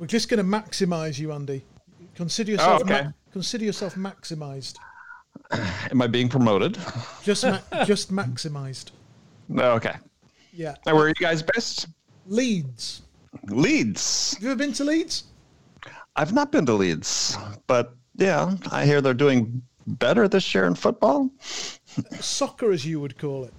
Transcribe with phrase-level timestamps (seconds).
[0.00, 1.62] We're just going to maximise you, Andy.
[2.14, 3.04] Consider oh, yourself Oh, okay.
[3.04, 4.76] ma- consider yourself maximised.
[5.90, 6.78] Am I being promoted?
[7.22, 8.92] Just ma- just maximised.
[9.54, 9.94] Okay.
[10.54, 10.74] Yeah.
[10.86, 11.88] Now, where are you guys based?
[12.26, 13.02] Leeds.
[13.48, 14.34] Leeds.
[14.34, 15.24] Have you ever been to Leeds?
[16.16, 17.36] I've not been to Leeds,
[17.66, 21.30] but yeah, I hear they're doing better this year in football.
[22.20, 23.52] Soccer, as you would call it.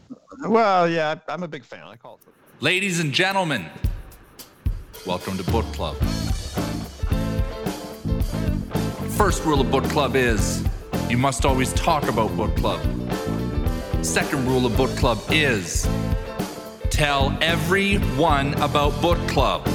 [0.47, 1.83] Well, yeah, I'm a big fan.
[1.83, 2.21] I call it.
[2.23, 2.43] football.
[2.61, 3.67] Ladies and gentlemen,
[5.05, 5.95] welcome to Book Club.
[9.17, 10.63] First rule of Book Club is
[11.09, 12.79] you must always talk about Book Club.
[14.03, 15.87] Second rule of Book Club is
[16.89, 19.67] tell everyone about Book Club.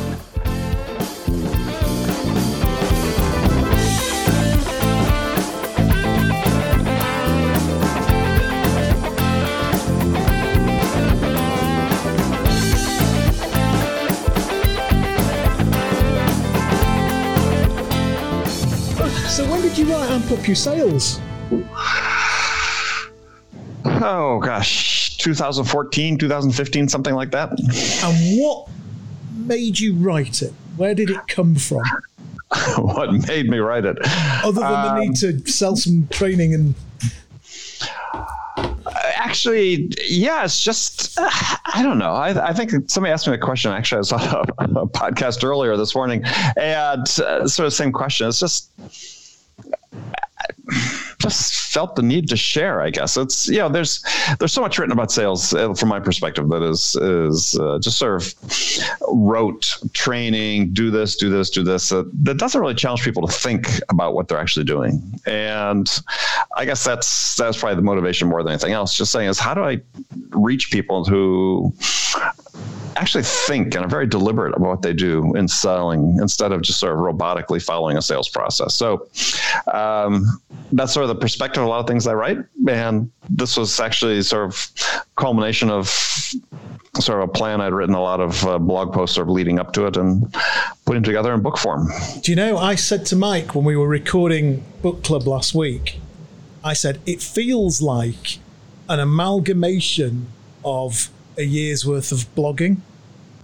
[19.37, 21.21] So when did you write Amp Up Your Sales?
[23.85, 27.51] Oh gosh, 2014, 2015, something like that.
[28.03, 28.67] And what
[29.35, 30.55] made you write it?
[30.79, 31.83] Where did it come from?
[32.79, 33.99] what made me write it?
[34.43, 36.75] Other than the need to sell some training and
[39.17, 41.29] Actually, yeah, it's just uh,
[41.75, 42.15] I don't know.
[42.15, 43.71] I, I think somebody asked me a question.
[43.71, 46.25] Actually, I saw a, a podcast earlier this morning,
[46.57, 48.29] and uh, sort of same question.
[48.29, 48.71] It's just
[51.19, 52.81] just felt the need to share.
[52.81, 54.05] I guess it's you know there's
[54.39, 57.99] there's so much written about sales uh, from my perspective that is is uh, just
[57.99, 58.35] sort of
[59.09, 60.73] rote training.
[60.73, 61.93] Do this, do this, do this.
[61.93, 65.03] Uh, that doesn't really challenge people to think about what they're actually doing.
[65.27, 65.89] And
[66.57, 68.97] I guess that's that's probably the motivation more than anything else.
[68.97, 69.81] Just saying is how do I
[70.31, 71.73] reach people who
[72.97, 76.81] actually think and are very deliberate about what they do in selling instead of just
[76.81, 78.75] sort of robotically following a sales process.
[78.75, 79.09] So
[79.73, 80.41] um,
[80.73, 82.39] that's sort of the perspective of a lot of things I write.
[82.69, 84.71] And this was actually sort of
[85.17, 85.89] culmination of
[87.01, 89.59] sort of a plan I'd written a lot of uh, blog posts sort of leading
[89.59, 90.35] up to it and
[90.87, 91.89] putting together in book form.
[92.23, 96.01] Do you know, I said to Mike when we were recording Book Club last week,
[96.65, 98.39] I said, it feels like
[98.89, 100.29] an amalgamation
[100.65, 102.79] of a year's worth of blogging.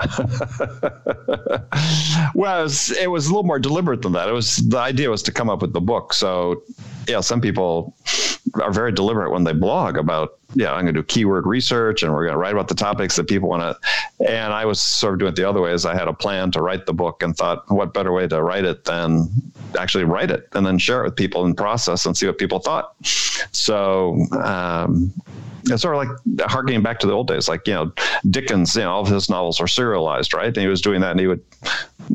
[2.35, 4.29] well, it was, it was a little more deliberate than that.
[4.29, 6.13] It was the idea was to come up with the book.
[6.13, 6.63] So,
[7.09, 7.95] yeah, some people
[8.61, 12.13] are very deliberate when they blog about, yeah, I'm going to do keyword research and
[12.13, 14.29] we're going to write about the topics that people want to.
[14.29, 15.73] And I was sort of doing it the other way.
[15.73, 18.43] Is I had a plan to write the book and thought, what better way to
[18.43, 19.29] write it than
[19.79, 22.59] actually write it and then share it with people in process and see what people
[22.59, 22.95] thought.
[23.53, 24.17] So.
[24.43, 25.13] Um,
[25.67, 27.93] it's sort of like harkening back to the old days, like you know
[28.31, 28.75] Dickens.
[28.75, 30.47] You know, all of his novels were serialized, right?
[30.47, 31.43] And he was doing that, and he would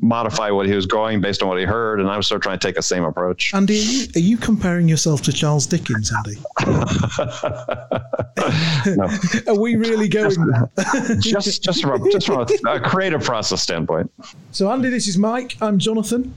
[0.01, 2.00] modify what he was going based on what he heard.
[2.00, 3.53] And I was sort of trying to take the same approach.
[3.53, 6.38] Andy, are you, are you comparing yourself to Charles Dickens, Andy?
[9.47, 10.69] Are we really going there?
[11.19, 14.12] just, just from a, just from a, a creative process standpoint.
[14.51, 15.57] So, Andy, this is Mike.
[15.62, 16.34] I'm Jonathan.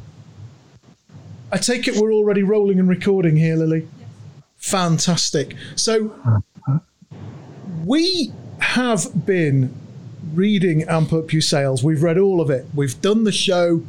[1.52, 3.88] I take it we're already rolling and recording here, Lily.
[4.56, 5.56] Fantastic.
[5.74, 6.42] So,
[7.84, 9.74] we have been
[10.34, 11.82] reading Amp Up Your Sales.
[11.82, 12.66] We've read all of it.
[12.74, 13.82] We've done the show.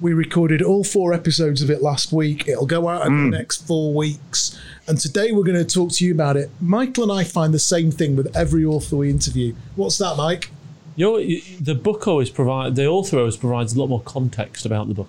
[0.00, 2.48] We recorded all four episodes of it last week.
[2.48, 3.38] It'll go out in the mm.
[3.38, 4.58] next four weeks.
[4.86, 6.50] And today we're going to talk to you about it.
[6.60, 9.54] Michael and I find the same thing with every author we interview.
[9.76, 10.50] What's that, Mike?
[10.96, 14.88] You know, the book always provide the author always provides a lot more context about
[14.88, 15.08] the book.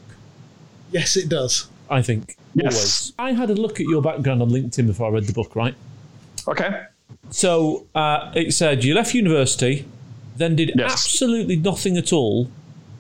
[0.92, 1.68] Yes, it does.
[1.90, 2.38] I think.
[2.54, 2.76] Yes.
[2.76, 3.14] Always.
[3.20, 5.76] I had a look at your background on LinkedIn before I read the book, right?
[6.48, 6.84] Okay.
[7.30, 9.86] So uh, it said you left university,
[10.38, 10.92] then did Yes.
[10.94, 12.50] absolutely nothing at all,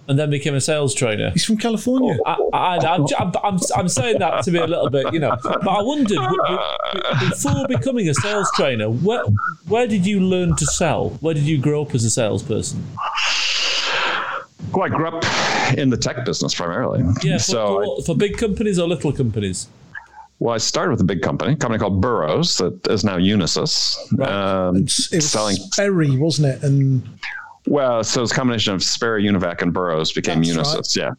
[0.08, 1.30] and then became a sales trainer.
[1.32, 2.18] He's from California.
[2.26, 5.38] I, I, I'm, I'm, I'm, I'm saying that to be a little bit, you know.
[5.44, 9.24] But I wondered, w- w- before becoming a sales trainer, where,
[9.68, 11.12] where did you learn to sell?
[11.22, 12.84] Where did you grow up as a salesperson?
[14.74, 15.24] Well, I grew up
[15.78, 17.04] in the tech business primarily.
[17.22, 19.68] Yeah, for, so I- for, for big companies or little companies?
[20.44, 23.96] Well, I started with a big company, a company called Burroughs, that is now Unisys.
[24.20, 25.56] Um, It's- it was selling.
[25.56, 26.64] Sperry, wasn't it?
[26.64, 27.02] And
[27.66, 30.96] Well, so it's a combination of Sperry, Univac, and Burroughs became That's Unisys.
[30.98, 31.12] Yeah.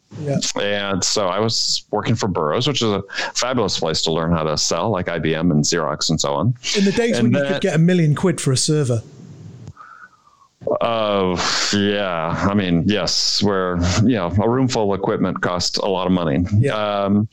[0.61, 3.01] yeah, And so I was working for Burroughs, which is a
[3.33, 6.53] fabulous place to learn how to sell, like IBM and Xerox and so on.
[6.77, 9.01] in the days when And you could get a million quid for a server.
[10.81, 12.47] Oh, yeah.
[12.49, 16.13] I mean, yes, where, you know, a room full of equipment costs a lot of
[16.13, 16.45] money.
[16.57, 16.75] Yeah.
[16.75, 17.27] Um,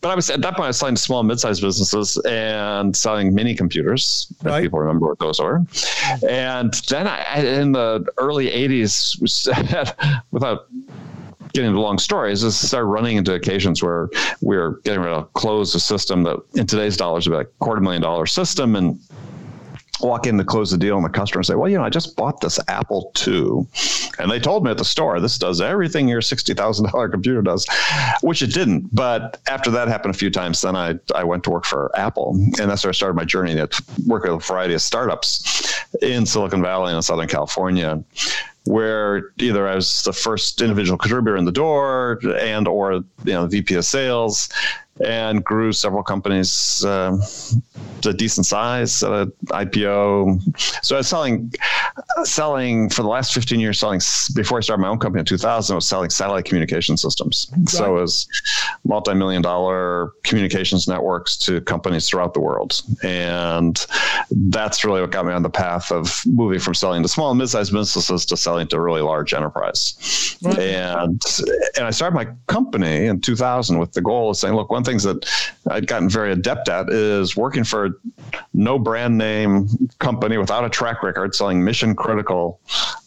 [0.00, 3.34] but I was at that point, I was selling to small mid-sized businesses and selling
[3.34, 4.32] mini computers.
[4.42, 4.62] Right.
[4.62, 5.62] people remember what those were.
[6.28, 9.20] And then I, in the early 80s,
[10.30, 10.66] without
[11.52, 14.08] getting into long stories, is start running into occasions where
[14.40, 18.02] we're getting ready to close a system that in today's dollars like a quarter million
[18.02, 18.98] dollar system and
[20.02, 21.90] walk in to close the deal and the customer and say, well, you know, I
[21.90, 23.66] just bought this Apple II
[24.18, 27.66] and they told me at the store, this does everything your $60,000 computer does,
[28.22, 28.94] which it didn't.
[28.94, 32.34] But after that happened a few times, then I, I went to work for Apple.
[32.60, 36.26] And that's where I started my journey to work with a variety of startups in
[36.26, 38.02] Silicon Valley and in Southern California
[38.64, 43.46] where either I was the first individual contributor in the door and or you know
[43.46, 44.48] VP of sales
[45.04, 47.16] and grew several companies uh,
[48.02, 50.84] to decent size at an IPO.
[50.84, 51.52] So I was selling,
[52.24, 54.00] selling for the last 15 years, selling
[54.34, 57.50] before I started my own company in 2000, I was selling satellite communication systems.
[57.56, 57.68] Right.
[57.68, 58.28] So it was
[58.84, 62.80] multi-million dollar communications networks to companies throughout the world.
[63.02, 63.84] And
[64.30, 67.38] that's really what got me on the path of moving from selling to small and
[67.38, 70.38] mid-sized businesses to selling to really large enterprise.
[70.42, 70.58] Right.
[70.58, 71.22] And,
[71.76, 74.91] and I started my company in 2000 with the goal of saying, look, one thing
[74.92, 75.26] things that
[75.70, 77.98] I'd gotten very adept at is working for
[78.52, 79.68] no brand name
[79.98, 82.60] company without a track record selling mission critical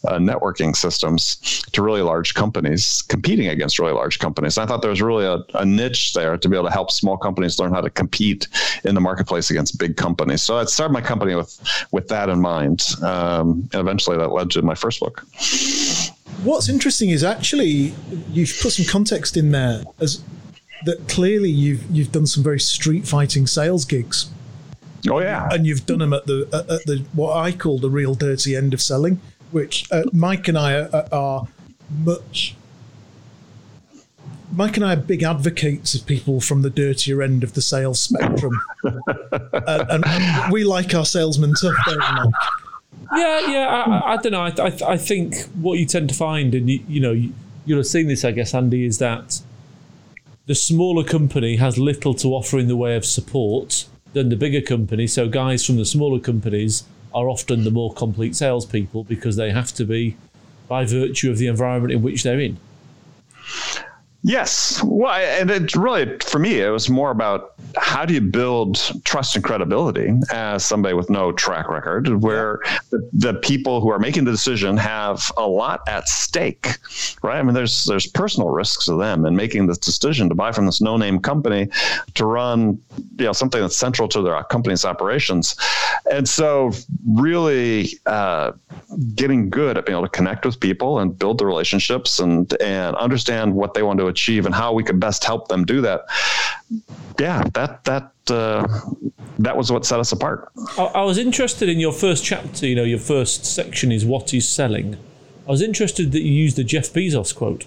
[0.08, 1.36] uh, networking systems
[1.72, 4.56] to really large companies, competing against really large companies.
[4.56, 6.90] And I thought there was really a, a niche there to be able to help
[6.90, 8.48] small companies learn how to compete
[8.84, 10.42] in the marketplace against big companies.
[10.42, 11.52] So I started my company with
[11.92, 15.24] with that in mind, um, and eventually that led to my first book.
[16.42, 17.94] What's interesting is actually
[18.32, 20.22] you've put some context in there as
[20.84, 24.30] that clearly you've you've done some very street fighting sales gigs.
[25.08, 28.14] Oh yeah, and you've done them at the at the what I call the real
[28.14, 29.20] dirty end of selling,
[29.50, 31.48] which uh, Mike and I are, are
[32.04, 32.56] much.
[34.52, 38.00] Mike and I are big advocates of people from the dirtier end of the sales
[38.00, 40.04] spectrum, uh, and
[40.52, 43.84] we like our salesmen tough, don't we, Yeah, yeah.
[43.86, 44.40] I, I don't know.
[44.40, 47.34] I, I, I, think what you tend to find, and you, you know, you,
[47.66, 49.40] you'll have seen this, I guess, Andy, is that
[50.46, 54.60] the smaller company has little to offer in the way of support than the bigger
[54.60, 55.06] company.
[55.06, 59.72] So guys from the smaller companies are often the more complete salespeople because they have
[59.74, 60.16] to be
[60.68, 62.58] by virtue of the environment in which they're in.
[64.26, 64.82] Yes.
[64.82, 68.74] Well, and it really, for me, it was more about how do you build
[69.04, 72.58] trust and credibility as somebody with no track record, where
[72.90, 76.70] the, the, people who are making the decision have a lot at stake,
[77.22, 77.38] right?
[77.38, 80.66] I mean, there's there's personal risks to them in making this decision to buy from
[80.66, 81.68] this no-name company
[82.14, 82.80] to run,
[83.18, 85.54] you know, something that's central to their company's operations,
[86.10, 86.72] and so
[87.08, 88.50] really uh,
[89.14, 92.96] getting good at being able to connect with people and build the relationships and and
[92.96, 96.00] understand what they want to achieve and how we can best help them do that.
[97.18, 98.66] Yeah, that that uh,
[99.38, 100.50] that was what set us apart.
[100.78, 102.66] I, I was interested in your first chapter.
[102.66, 104.96] You know, your first section is what is selling.
[105.46, 107.66] I was interested that you used the Jeff Bezos quote.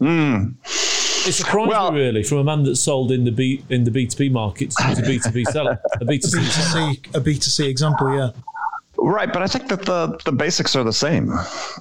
[0.00, 0.54] Mm.
[1.26, 3.90] It surprised well, me really from a man that sold in the B in the
[3.90, 7.34] B two B markets to B two B seller, a B two C a B
[7.34, 8.30] two C example, yeah.
[9.06, 11.30] Right, but I think that the the basics are the same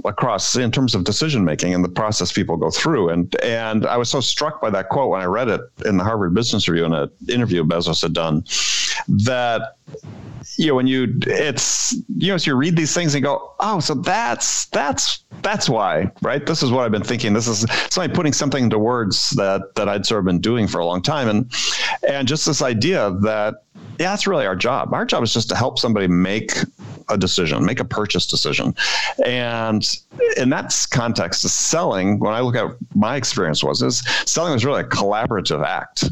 [0.03, 3.09] across in terms of decision making and the process people go through.
[3.09, 6.03] And and I was so struck by that quote when I read it in the
[6.03, 8.43] Harvard Business Review in an interview Bezos had done
[9.07, 9.77] that
[10.57, 13.80] you know when you it's you know so you read these things and go oh
[13.80, 18.13] so that's that's that's why right this is what i've been thinking this is somebody
[18.13, 21.28] putting something into words that that i'd sort of been doing for a long time
[21.28, 21.52] and
[22.07, 23.64] and just this idea that
[24.00, 26.52] yeah that's really our job our job is just to help somebody make
[27.09, 28.76] a decision, make a purchase decision.
[29.26, 29.85] And
[30.38, 34.81] in that context, selling, when I look at my experience was, is selling was really
[34.81, 36.04] a collaborative act.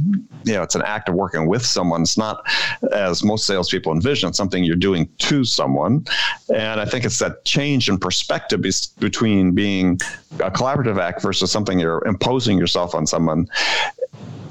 [0.43, 2.01] You know, it's an act of working with someone.
[2.01, 2.45] It's not
[2.91, 6.05] as most salespeople envision, it's something you're doing to someone.
[6.53, 8.61] And I think it's that change in perspective
[8.99, 9.99] between being
[10.39, 13.47] a collaborative act versus something you're imposing yourself on someone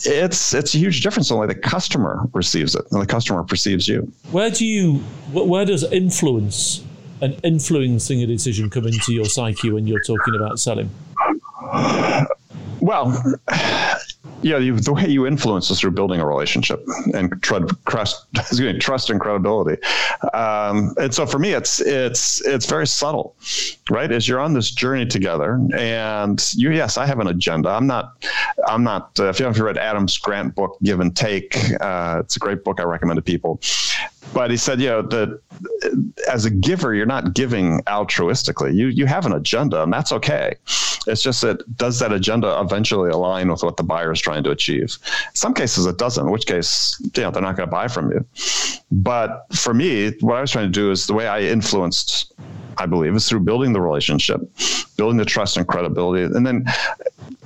[0.03, 3.45] it's it's a huge difference in the way the customer receives it and the customer
[3.45, 4.11] perceives you.
[4.31, 4.95] Where do you
[5.31, 6.83] where does influence
[7.21, 10.89] and influencing a decision come into your psyche when you're talking about selling?
[12.81, 13.12] Well,
[14.43, 17.75] yeah, the way you influence is through building a relationship and trust,
[18.81, 19.83] trust and credibility.
[20.33, 23.37] Um, and so for me, it's it's it's very subtle,
[23.91, 24.11] right?
[24.11, 27.71] As you're on this journey together, and you, yes, I have an agenda.
[27.71, 28.25] I'm not,
[28.67, 29.19] I'm not.
[29.19, 32.65] Uh, if you haven't read Adam's Grant book, Give and Take, uh, it's a great
[32.65, 33.61] book I recommend to people.
[34.33, 35.41] But he said, you know, that
[36.31, 38.75] as a giver, you're not giving altruistically.
[38.75, 40.55] You you have an agenda, and that's okay.
[41.07, 44.50] It's just that does that agenda eventually align with what the buyer is trying to
[44.50, 44.99] achieve?
[45.31, 46.27] In some cases, it doesn't.
[46.27, 48.25] In which case, you know, they're not going to buy from you.
[48.93, 52.33] But for me, what I was trying to do is the way I influenced
[52.81, 54.41] I believe, is through building the relationship,
[54.97, 56.65] building the trust and credibility, and then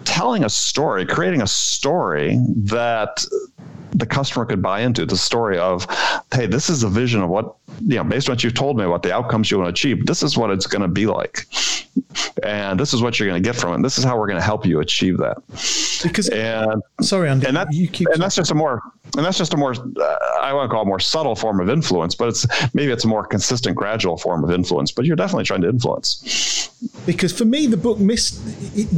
[0.04, 3.24] telling a story, creating a story that
[3.90, 5.86] the customer could buy into the story of,
[6.32, 7.54] hey, this is a vision of what,
[7.84, 10.06] you know, based on what you've told me about the outcomes you want to achieve,
[10.06, 11.46] this is what it's going to be like.
[12.42, 13.82] And this is what you're going to get from it.
[13.82, 15.36] This is how we're going to help you achieve that.
[16.02, 18.82] Because, And sorry, Andy, and that you keep and that's just a more
[19.16, 21.60] and that's just a more uh, I want to call it a more subtle form
[21.60, 24.90] of influence, but it's maybe it's a more consistent, gradual form of influence.
[24.90, 26.68] But you're definitely trying to influence.
[27.06, 28.40] because for me the book missed
[28.76, 28.88] it,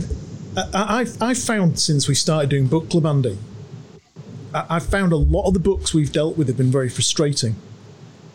[0.56, 3.38] I, I've, I've found since we started doing book club andy I-
[4.68, 7.56] i've found a lot of the books we've dealt with have been very frustrating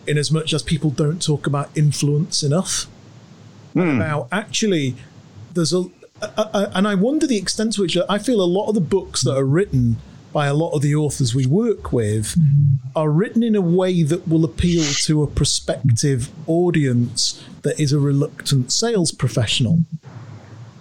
[0.08, 2.88] in as much as people don't talk about influence enough.
[3.74, 4.02] Hmm.
[4.02, 4.96] About actually
[5.54, 5.84] there's a,
[6.22, 8.82] a, a and i wonder the extent to which i feel a lot of the
[8.82, 9.98] books that are written
[10.34, 12.76] by a lot of the authors we work with mm-hmm.
[12.96, 18.00] are written in a way that will appeal to a prospective audience that is a
[18.00, 19.84] reluctant sales professional.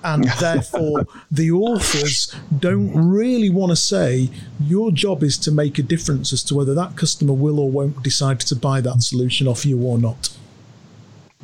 [0.02, 4.30] And therefore, the authors don't really want to say
[4.61, 8.02] your job is to make a difference as to whether that customer will or won't
[8.02, 10.30] decide to buy that solution off you or not.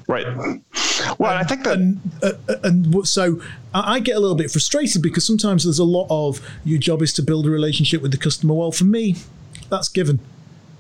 [0.08, 0.26] Right.
[1.18, 2.32] Well, I think that and uh,
[2.62, 3.40] and so
[3.74, 7.02] I I get a little bit frustrated because sometimes there's a lot of your job
[7.02, 8.54] is to build a relationship with the customer.
[8.54, 9.16] Well, for me,
[9.68, 10.20] that's given.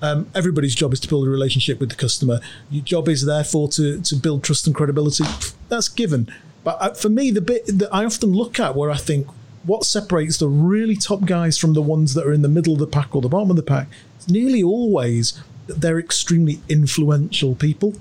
[0.02, 2.40] Um, everybody's job is to build a relationship with the customer.
[2.70, 5.24] Your job is therefore to to build trust and credibility.
[5.68, 6.32] That's given.
[6.66, 9.28] But uh, for me, the bit that I often look at where I think
[9.64, 12.80] what separates the really top guys from the ones that are in the middle of
[12.80, 13.86] the pack or the bottom of the pack
[14.18, 17.94] is nearly always that they're extremely influential people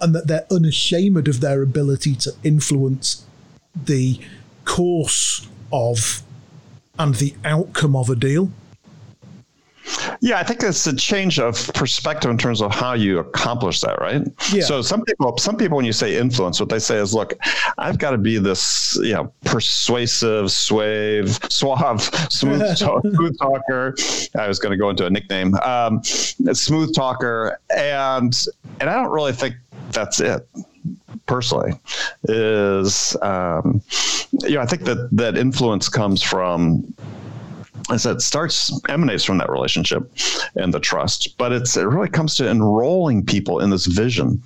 [0.00, 3.26] and that they're unashamed of their ability to influence
[3.74, 4.20] the
[4.64, 6.22] course of
[6.96, 8.48] and the outcome of a deal.
[10.20, 14.00] Yeah, I think it's a change of perspective in terms of how you accomplish that,
[14.00, 14.22] right?
[14.52, 14.64] Yeah.
[14.64, 17.34] So some people, some people, when you say influence, what they say is, "Look,
[17.78, 23.94] I've got to be this, you know, persuasive, suave, suave, smooth, talk, smooth talker."
[24.38, 26.00] I was going to go into a nickname, um,
[26.48, 28.34] a smooth talker, and
[28.80, 29.54] and I don't really think
[29.92, 30.46] that's it
[31.26, 31.72] personally
[32.24, 33.80] is um,
[34.42, 36.84] you know i think that that influence comes from
[37.90, 40.10] I said, starts emanates from that relationship
[40.56, 44.42] and the trust, but it's it really comes to enrolling people in this vision,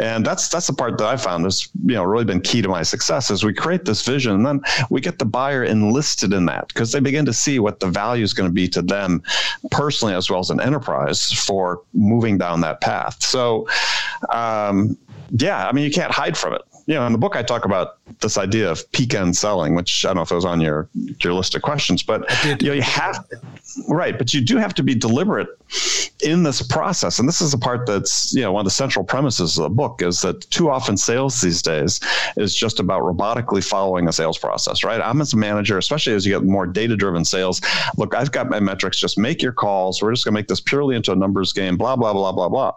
[0.00, 2.68] and that's that's the part that I found has you know really been key to
[2.68, 3.30] my success.
[3.30, 6.92] Is we create this vision, and then we get the buyer enlisted in that because
[6.92, 9.22] they begin to see what the value is going to be to them
[9.70, 13.20] personally as well as an enterprise for moving down that path.
[13.22, 13.66] So,
[14.28, 14.96] um,
[15.30, 17.64] yeah, I mean you can't hide from it you know, in the book, I talk
[17.64, 20.60] about this idea of peak end selling, which I don't know if it was on
[20.60, 20.88] your
[21.20, 23.24] your list of questions, but you know, you have
[23.86, 25.46] right, but you do have to be deliberate
[26.20, 29.04] in this process, and this is the part that's you know one of the central
[29.04, 32.00] premises of the book is that too often sales these days
[32.36, 35.00] is just about robotically following a sales process, right?
[35.00, 37.60] I'm as a manager, especially as you get more data driven sales.
[37.98, 38.98] Look, I've got my metrics.
[38.98, 40.02] Just make your calls.
[40.02, 41.76] We're just going to make this purely into a numbers game.
[41.76, 42.72] Blah blah blah blah blah,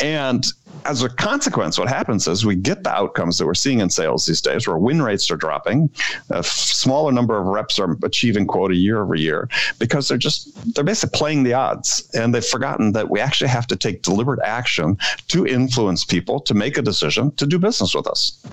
[0.00, 0.46] and
[0.84, 4.26] as a consequence, what happens is we get the outcomes that we're seeing in sales
[4.26, 5.90] these days, where win rates are dropping,
[6.30, 10.84] a smaller number of reps are achieving quota year over year because they're just they're
[10.84, 14.96] basically playing the odds, and they've forgotten that we actually have to take deliberate action
[15.28, 18.44] to influence people to make a decision to do business with us.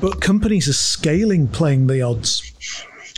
[0.00, 2.52] But companies are scaling playing the odds.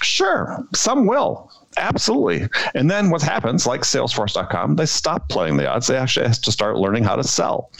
[0.03, 1.50] Sure, some will.
[1.77, 2.49] Absolutely.
[2.75, 5.87] And then what happens, like Salesforce.com, they stop playing the odds.
[5.87, 7.71] They actually have to start learning how to sell.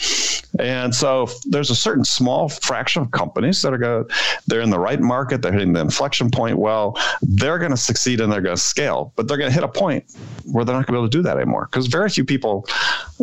[0.61, 4.05] And so there's a certain small fraction of companies that are going
[4.47, 8.21] they're in the right market, they're hitting the inflection point well, they're going to succeed
[8.21, 10.05] and they're going to scale, but they're going to hit a point
[10.45, 12.67] where they're not going to be able to do that anymore because very few people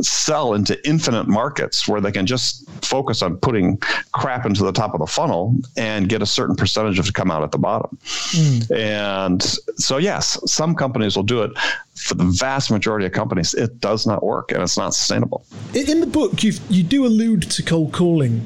[0.01, 3.77] sell into infinite markets where they can just focus on putting
[4.11, 7.31] crap into the top of the funnel and get a certain percentage of it come
[7.31, 7.97] out at the bottom.
[8.05, 8.73] Hmm.
[8.73, 9.41] And
[9.77, 11.51] so, yes, some companies will do it.
[11.95, 15.45] For the vast majority of companies, it does not work and it's not sustainable.
[15.73, 18.45] In the book, you you do allude to cold calling.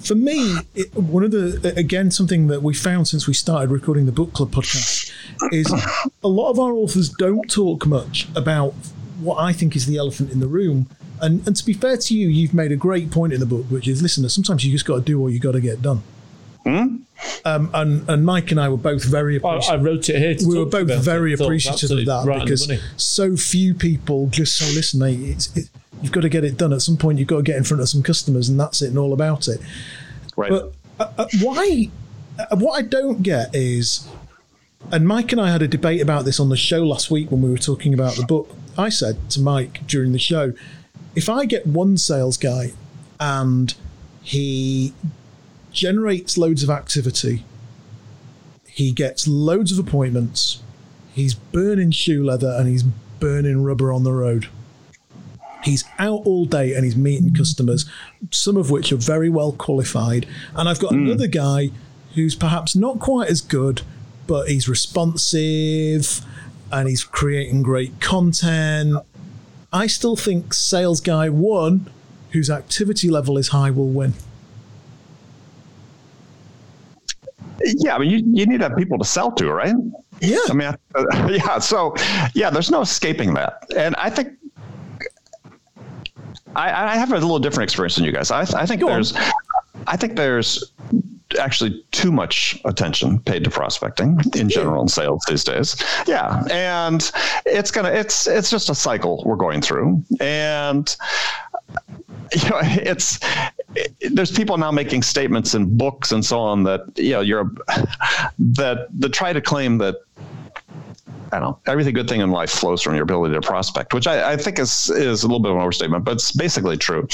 [0.00, 4.06] For me, it, one of the again something that we found since we started recording
[4.06, 5.12] the book club podcast
[5.52, 5.70] is
[6.24, 8.72] a lot of our authors don't talk much about
[9.20, 10.88] what I think is the elephant in the room.
[11.20, 13.66] And and to be fair to you, you've made a great point in the book,
[13.68, 16.02] which is listen, sometimes you just got to do what you got to get done.
[16.64, 16.96] Hmm?
[17.44, 20.34] Um, and and Mike and I were both very I, appreciative I wrote it here.
[20.34, 21.40] To we were both about very it.
[21.40, 25.70] Appreciative of that right because so few people just so "Listen, mate, it's, it,
[26.02, 27.18] you've got to get it done at some point.
[27.18, 29.48] You've got to get in front of some customers, and that's it, and all about
[29.48, 29.60] it."
[30.36, 30.50] Right.
[30.50, 31.90] But uh, uh, why?
[32.38, 34.08] Uh, what I don't get is,
[34.90, 37.42] and Mike and I had a debate about this on the show last week when
[37.42, 38.54] we were talking about the book.
[38.78, 40.54] I said to Mike during the show,
[41.14, 42.72] if I get one sales guy
[43.18, 43.74] and
[44.22, 44.94] he
[45.72, 47.44] generates loads of activity,
[48.66, 50.62] he gets loads of appointments.
[51.12, 54.48] He's burning shoe leather and he's burning rubber on the road.
[55.62, 57.84] He's out all day and he's meeting customers,
[58.30, 60.26] some of which are very well qualified.
[60.54, 61.06] And I've got hmm.
[61.06, 61.70] another guy
[62.14, 63.82] who's perhaps not quite as good,
[64.26, 66.24] but he's responsive
[66.72, 68.96] and he's creating great content.
[69.72, 71.90] I still think sales guy one,
[72.30, 74.14] whose activity level is high, will win.
[77.64, 79.74] Yeah, I mean, you, you need to have people to sell to, right?
[80.20, 80.38] Yeah.
[80.48, 81.58] I mean, uh, yeah.
[81.58, 81.94] So,
[82.34, 83.64] yeah, there's no escaping that.
[83.76, 84.32] And I think
[86.56, 88.30] I, I have a little different experience than you guys.
[88.30, 88.94] I, I think Go on.
[88.94, 89.16] there's,
[89.86, 90.72] I think there's
[91.38, 95.76] actually too much attention paid to prospecting in general in sales these days.
[96.06, 97.10] Yeah, and
[97.46, 100.94] it's gonna, it's it's just a cycle we're going through, and
[102.32, 103.18] you know, it's
[103.74, 107.50] it, there's people now making statements in books and so on that you know you're
[108.38, 109.96] that that try to claim that
[111.32, 111.58] I don't know.
[111.66, 114.58] Everything good thing in life flows from your ability to prospect, which I, I think
[114.58, 117.06] is is a little bit of an overstatement, but it's basically true.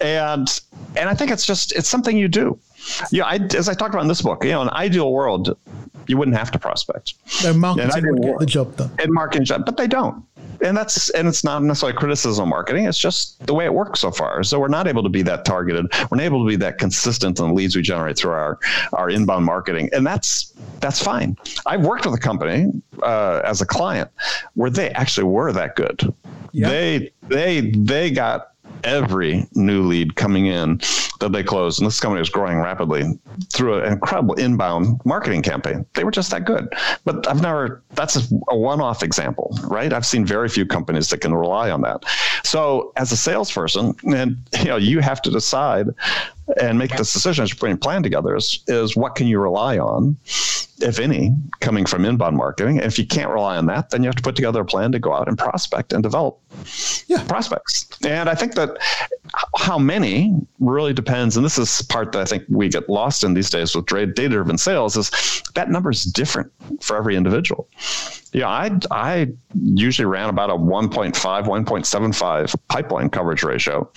[0.00, 0.60] And
[0.96, 2.58] and I think it's just it's something you do.
[3.12, 5.56] Yeah, I, as I talked about in this book, you know, in an ideal world,
[6.06, 7.14] you wouldn't have to prospect
[7.44, 8.90] No, And I marketing would get the job done.
[8.98, 10.24] and marketing job, but they don't.
[10.62, 12.84] And that's and it's not necessarily criticism of marketing.
[12.84, 14.42] It's just the way it works so far.
[14.42, 15.86] So we're not able to be that targeted.
[16.10, 18.58] We're not able to be that consistent in the leads we generate through our
[18.92, 21.36] our inbound marketing, and that's that's fine.
[21.66, 24.10] I've worked with a company uh, as a client
[24.54, 26.12] where they actually were that good.
[26.52, 26.68] Yeah.
[26.68, 28.52] They they they got
[28.84, 30.80] every new lead coming in
[31.20, 33.04] that they closed, and this company was growing rapidly
[33.52, 35.84] through an incredible inbound marketing campaign.
[35.94, 36.72] They were just that good.
[37.04, 37.82] But I've never.
[37.94, 39.92] That's a, a one-off example, right?
[39.92, 42.04] I've seen very few companies that can rely on that.
[42.44, 45.88] So, as a salesperson, and you know, you have to decide
[46.60, 49.38] and make this decision as you're putting a plan together is, is what can you
[49.38, 50.16] rely on,
[50.80, 52.78] if any, coming from inbound marketing.
[52.78, 54.92] And if you can't rely on that, then you have to put together a plan
[54.92, 56.38] to go out and prospect and develop
[57.06, 57.22] Yeah.
[57.24, 57.86] prospects.
[58.06, 58.76] And I think that
[59.58, 61.36] how many really depends.
[61.36, 64.28] And this is part that I think we get lost in these days with data
[64.28, 65.10] driven sales is
[65.54, 66.50] that number is different
[66.80, 67.68] for every individual.
[68.32, 69.28] Yeah, I I
[69.60, 73.90] usually ran about a 1.5, 1.75 pipeline coverage ratio.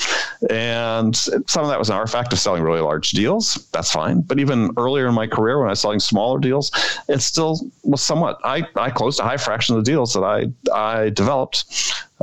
[0.49, 3.67] And some of that was an artifact of selling really large deals.
[3.71, 4.21] That's fine.
[4.21, 6.71] But even earlier in my career, when I was selling smaller deals,
[7.07, 8.39] it still was somewhat.
[8.43, 11.65] I, I closed a high fraction of the deals that I, I developed.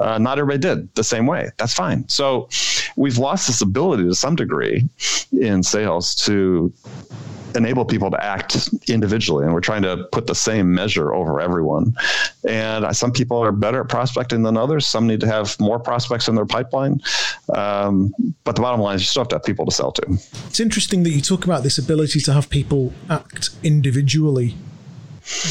[0.00, 1.50] Uh, not everybody did the same way.
[1.58, 2.08] That's fine.
[2.08, 2.48] So
[2.96, 4.88] we've lost this ability to some degree
[5.32, 6.72] in sales to
[7.56, 11.92] enable people to act individually and we're trying to put the same measure over everyone
[12.48, 16.28] and some people are better at prospecting than others some need to have more prospects
[16.28, 17.00] in their pipeline
[17.54, 20.02] um, but the bottom line is you still have to have people to sell to
[20.46, 24.54] It's interesting that you talk about this ability to have people act individually,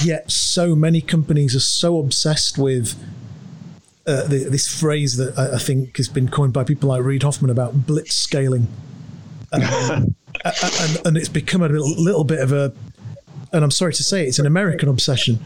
[0.03, 2.95] yet so many companies are so obsessed with
[4.09, 7.23] uh, the, this phrase that I, I think has been coined by people like Reid
[7.23, 8.67] Hoffman about blitz scaling.
[9.51, 9.61] Um,
[10.45, 12.73] and, and it's become a little, little bit of a,
[13.51, 15.39] and I'm sorry to say, it's an American obsession.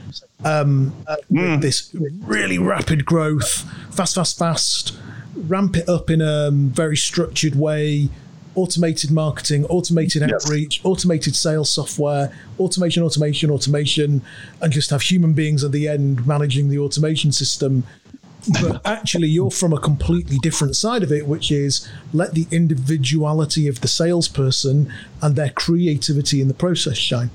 [0.43, 0.93] Um,
[1.29, 4.97] with this really rapid growth, fast, fast, fast,
[5.35, 8.09] ramp it up in a um, very structured way,
[8.55, 10.45] automated marketing, automated Yes.
[10.45, 14.21] outreach, automated sales software, automation, automation, automation,
[14.61, 17.83] and just have human beings at the end managing the automation system.
[18.61, 23.67] But actually, you're from a completely different side of it, which is let the individuality
[23.67, 27.31] of the salesperson and their creativity in the process shine.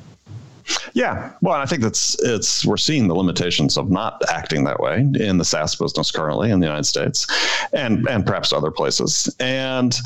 [0.95, 4.81] Yeah, well, and I think that's it's we're seeing the limitations of not acting that
[4.81, 7.27] way in the SaaS business currently in the United States,
[7.73, 9.35] and and perhaps other places.
[9.41, 9.97] And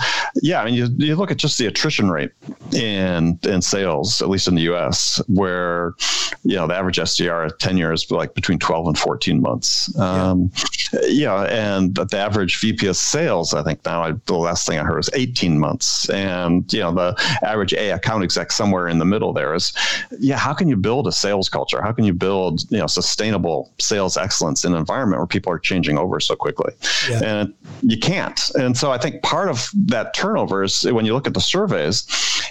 [0.43, 2.33] yeah, I mean, you, you look at just the attrition rate
[2.73, 5.95] in in sales, at least in the U.S., where
[6.45, 9.97] you know the average SDR at ten years, like between twelve and fourteen months.
[9.99, 10.51] Um,
[11.05, 14.85] yeah, and the average VP of sales, I think now I, the last thing I
[14.85, 19.05] heard was eighteen months, and you know the average A account exec somewhere in the
[19.05, 19.73] middle there is,
[20.19, 21.83] yeah, how can you build a sales culture?
[21.83, 25.59] How can you build you know sustainable sales excellence in an environment where people are
[25.59, 26.73] changing over so quickly?
[27.09, 27.21] Yeah.
[27.23, 28.41] And you can't.
[28.55, 32.07] And so I think part of that turnover is when you look at the surveys,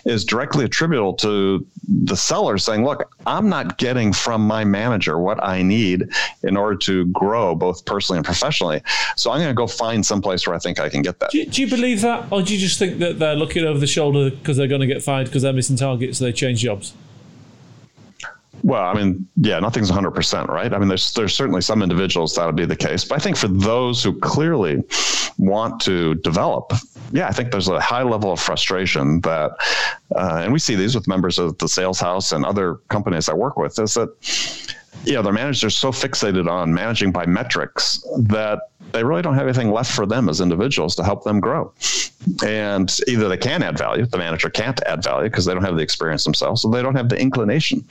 [0.06, 5.44] is directly attributable to the seller saying, "Look, I'm not getting from my manager what
[5.44, 6.10] I need
[6.44, 8.82] in order to grow both personally and professionally.
[9.16, 11.40] So I'm going to go find someplace where I think I can get that." Do
[11.40, 13.88] you, do you believe that, or do you just think that they're looking over the
[13.88, 16.94] shoulder because they're going to get fired because they're missing targets, so they change jobs?
[18.64, 20.74] Well, I mean, yeah, nothing's 100%, right?
[20.74, 23.48] I mean, there's there's certainly some individuals that'll be the case, but I think for
[23.48, 24.84] those who clearly
[25.38, 26.74] want to develop,
[27.12, 29.52] yeah, I think there's a high level of frustration that,
[30.16, 33.34] uh, and we see these with members of the sales house and other companies I
[33.34, 34.10] work with, is that
[35.04, 38.60] you know, their managers are so fixated on managing by metrics that
[38.92, 41.72] they really don't have anything left for them as individuals to help them grow.
[42.46, 45.76] And either they can add value, the manager can't add value because they don't have
[45.76, 47.84] the experience themselves, so they don't have the inclination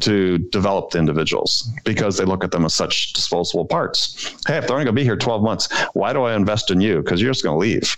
[0.00, 4.34] to develop the individuals because they look at them as such disposable parts.
[4.46, 6.80] Hey, if they're only going to be here 12 months, why do I invest in
[6.80, 7.02] you?
[7.02, 7.96] Because you're just going to leave.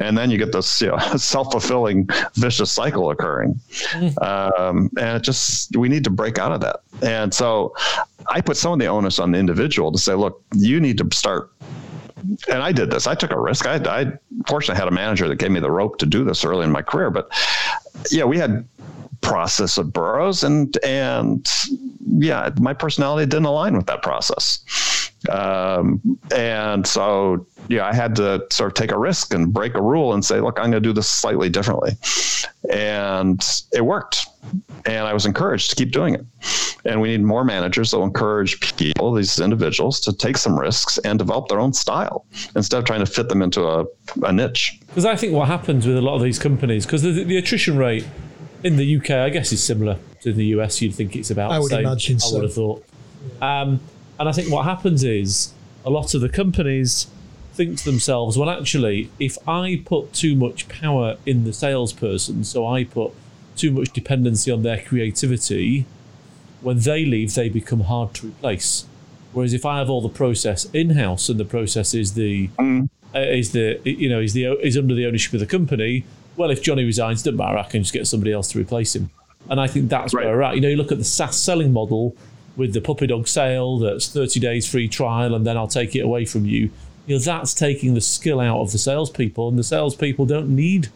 [0.00, 3.60] And then you get this you know, self fulfilling vicious cycle occurring.
[4.22, 6.80] Um, and it just, we need to break out of that.
[7.02, 7.74] And so
[8.28, 11.08] I put some of the onus on the individual to say, look, you need to
[11.12, 11.52] start
[12.48, 13.06] and I did this.
[13.06, 13.66] I took a risk.
[13.66, 14.12] I, I
[14.46, 16.82] fortunately had a manager that gave me the rope to do this early in my
[16.82, 17.10] career.
[17.10, 17.28] But
[18.10, 18.66] yeah, we had
[19.20, 21.46] process at Burroughs, and and
[22.06, 24.60] yeah, my personality didn't align with that process.
[25.30, 29.82] Um, and so yeah, I had to sort of take a risk and break a
[29.82, 31.92] rule and say, look, I'm going to do this slightly differently,
[32.70, 34.25] and it worked.
[34.84, 36.24] And I was encouraged to keep doing it.
[36.84, 40.98] And we need more managers that will encourage people, these individuals, to take some risks
[40.98, 43.84] and develop their own style instead of trying to fit them into a,
[44.22, 44.78] a niche.
[44.86, 47.76] Because I think what happens with a lot of these companies, because the, the attrition
[47.76, 48.06] rate
[48.62, 50.80] in the UK, I guess, is similar to the US.
[50.80, 51.86] You'd think it's about I would the same.
[51.86, 52.34] imagine I so.
[52.34, 52.84] would have thought.
[53.42, 53.80] Um,
[54.18, 55.52] and I think what happens is
[55.84, 57.08] a lot of the companies
[57.56, 62.66] think to themselves, well, actually, if I put too much power in the salesperson, so
[62.66, 63.12] I put
[63.56, 65.86] too much dependency on their creativity,
[66.60, 68.86] when they leave, they become hard to replace.
[69.32, 72.48] Whereas if I have all the process in house and the process is the
[73.14, 76.04] uh, is the you know is the is under the ownership of the company,
[76.36, 77.58] well, if Johnny resigns, doesn't matter.
[77.58, 79.10] I can just get somebody else to replace him.
[79.48, 80.24] And I think that's Right.
[80.26, 80.54] where we're at.
[80.56, 82.16] You know, you look at the SaaS selling model
[82.56, 86.00] with the puppy dog sale that's 30 days free trial and then I'll take it
[86.00, 86.70] away from you.
[87.06, 90.88] You know, that's taking the skill out of the salespeople, and the salespeople don't need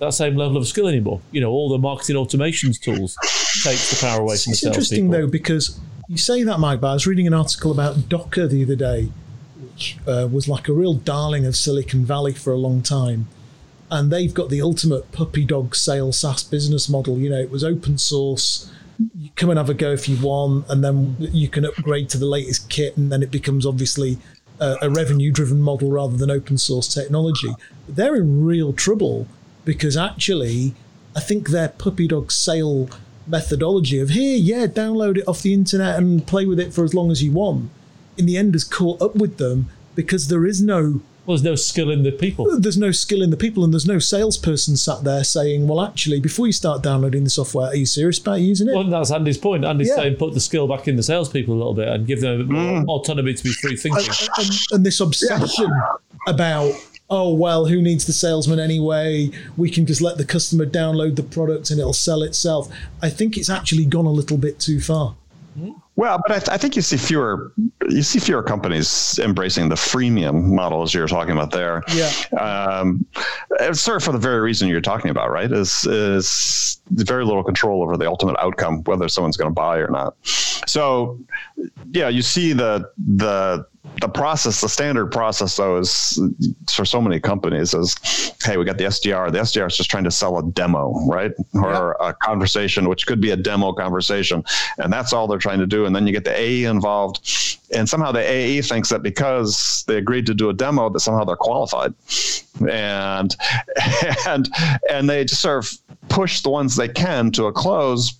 [0.00, 1.20] that same level of skill anymore.
[1.32, 3.16] You know, all the marketing automations tools
[3.62, 6.80] takes the power away from the It's interesting though because you say that, Mike.
[6.80, 9.10] But I was reading an article about Docker the other day,
[9.60, 13.28] which uh, was like a real darling of Silicon Valley for a long time,
[13.90, 17.18] and they've got the ultimate puppy dog sale SaaS business model.
[17.18, 18.72] You know, it was open source.
[19.16, 22.18] You come and have a go if you want, and then you can upgrade to
[22.18, 24.18] the latest kit, and then it becomes obviously
[24.60, 27.54] a, a revenue-driven model rather than open source technology.
[27.86, 29.28] But they're in real trouble
[29.68, 30.74] because actually,
[31.14, 32.88] I think their puppy dog sale
[33.26, 36.94] methodology of here, yeah, download it off the internet and play with it for as
[36.94, 37.68] long as you want,
[38.16, 41.54] in the end has caught up with them because there is no Well, there's no
[41.56, 42.58] skill in the people.
[42.58, 46.18] there's no skill in the people and there's no salesperson sat there saying, well, actually,
[46.20, 48.74] before you start downloading the software, are you serious about using it?
[48.74, 49.66] Well, that's Andy's point.
[49.66, 49.96] Andy's Yeah.
[49.96, 52.86] saying put the skill back in the salespeople a little bit and give them Mm.
[52.88, 54.08] autonomy to be free thinking.
[54.08, 55.70] and, and, and this obsession
[56.26, 56.72] about
[57.10, 61.22] oh well who needs the salesman anyway we can just let the customer download the
[61.22, 62.68] product and it'll sell itself
[63.02, 65.14] i think it's actually gone a little bit too far
[65.96, 67.52] Well, but I, th- I think you see fewer
[67.88, 71.82] you see fewer companies embracing the freemium model as you're talking about there.
[71.92, 72.12] Yeah.
[72.38, 73.04] Um,
[73.72, 75.50] sort of for the very reason you're talking about, right?
[75.50, 79.88] Is is very little control over the ultimate outcome, whether someone's going to buy or
[79.90, 80.14] not.
[80.22, 81.18] So,
[81.90, 83.66] yeah, you see the the
[84.00, 86.20] the process, the standard process, though, is
[86.70, 87.96] for so many companies is,
[88.44, 89.32] hey, we got the SDR.
[89.32, 93.20] The SDR is just trying to sell a demo, right, or a conversation, which could
[93.20, 94.44] be a demo conversation,
[94.78, 95.86] and that's all they're trying to do.
[95.86, 97.20] And then you get the AE involved,
[97.74, 101.24] and somehow the AE thinks that because they agreed to do a demo, that somehow
[101.24, 101.94] they're qualified,
[102.68, 103.36] and
[104.26, 104.48] and
[104.90, 108.12] and they just sort of push the ones they can to a close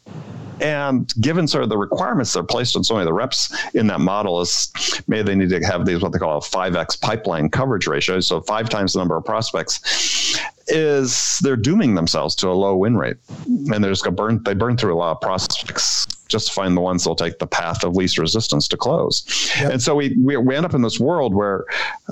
[0.60, 3.54] and given sort of the requirements that are placed on so many of the reps
[3.74, 4.72] in that model is
[5.06, 8.20] maybe they need to have these what they call a 5x pipeline coverage ratio.
[8.20, 12.96] So five times the number of prospects is they're dooming themselves to a low win
[12.96, 13.16] rate.
[13.46, 16.76] And they're just gonna burn they burn through a lot of prospects just to find
[16.76, 19.50] the ones that'll take the path of least resistance to close.
[19.58, 21.64] And so we, we we end up in this world where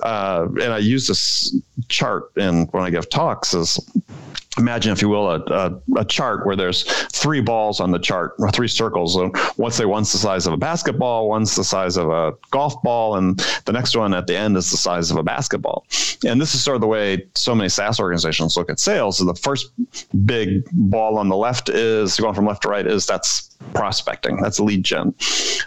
[0.02, 1.54] uh, and I use this
[1.88, 3.78] chart in when I give talks is
[4.58, 8.34] imagine, if you will, a, a, a chart where there's three balls on the chart,
[8.38, 9.16] or three circles.
[9.16, 12.80] And once they one's the size of a basketball, one's the size of a golf
[12.82, 15.86] ball, and the next one at the end is the size of a basketball.
[16.26, 19.18] And this is sort of the way so many SaaS organizations look at sales.
[19.18, 19.70] So the first
[20.24, 24.60] big ball on the left is going from left to right is that's prospecting, that's
[24.60, 25.14] lead gen.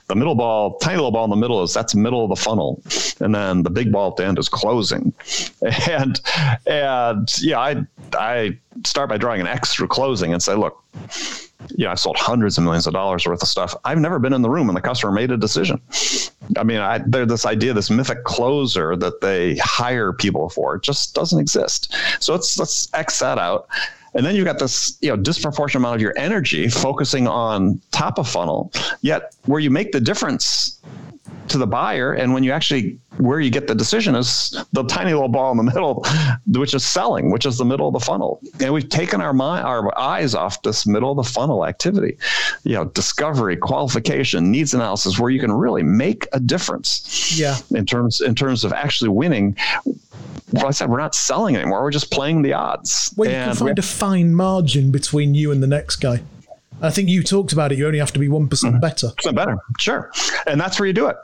[0.08, 2.82] The middle ball, tiny little ball in the middle is that's middle of the funnel,
[3.20, 5.14] and then the big ball at the end is closing.
[5.90, 6.20] And
[6.68, 10.84] and yeah, I I start by drawing an X through closing and say, look,
[11.76, 13.76] you know, I've sold hundreds of millions of dollars worth of stuff.
[13.84, 15.82] I've never been in the room when the customer made a decision.
[16.58, 20.84] I mean, I, there's this idea, this mythic closer that they hire people for, it
[20.84, 21.94] just doesn't exist.
[22.20, 23.68] So let's let's X that out.
[24.16, 28.18] And then you've got this, you know, disproportionate amount of your energy focusing on top
[28.18, 28.72] of funnel.
[29.02, 30.80] Yet where you make the difference
[31.50, 32.14] to the buyer.
[32.14, 35.58] And when you actually, where you get the decision is the tiny little ball in
[35.58, 36.06] the middle,
[36.48, 38.40] which is selling, which is the middle of the funnel.
[38.60, 42.18] And we've taken our mind, our eyes off this middle of the funnel activity,
[42.64, 47.38] you know, discovery, qualification, needs analysis, where you can really make a difference.
[47.38, 47.58] Yeah.
[47.72, 49.56] In terms, in terms of actually winning.
[50.52, 51.84] Well, I said we're not selling anymore.
[51.84, 53.14] We're just playing the odds.
[53.16, 56.24] Well, you can find a fine margin between you and the next guy.
[56.82, 57.78] I think you talked about it.
[57.78, 58.80] You only have to be one mm-hmm.
[58.80, 59.10] better.
[59.10, 60.12] Percent better, sure.
[60.48, 61.18] And that's where you do it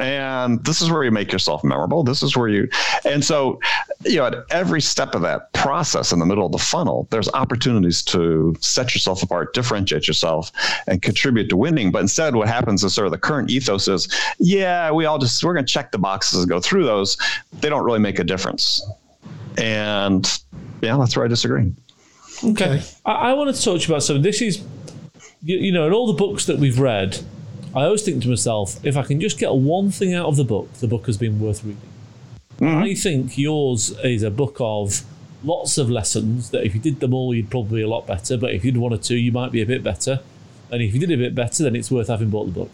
[0.00, 2.68] and this is where you make yourself memorable this is where you
[3.04, 3.58] and so
[4.04, 7.28] you know at every step of that process in the middle of the funnel there's
[7.30, 10.52] opportunities to set yourself apart differentiate yourself
[10.86, 14.08] and contribute to winning but instead what happens is sort of the current ethos is
[14.38, 17.16] yeah we all just we're going to check the boxes and go through those
[17.60, 18.84] they don't really make a difference
[19.56, 20.40] and
[20.82, 21.72] yeah that's where i disagree
[22.44, 22.82] okay, okay.
[23.04, 24.62] I, I want to talk to you about something this is
[25.42, 27.20] you, you know in all the books that we've read
[27.76, 30.44] I always think to myself, if I can just get one thing out of the
[30.44, 31.82] book, the book has been worth reading.
[32.58, 32.82] Mm-hmm.
[32.82, 35.02] I think yours is a book of
[35.44, 38.38] lots of lessons that if you did them all, you'd probably be a lot better.
[38.38, 40.20] But if you did one or two, you might be a bit better.
[40.70, 42.70] And if you did a bit better, then it's worth having bought the book.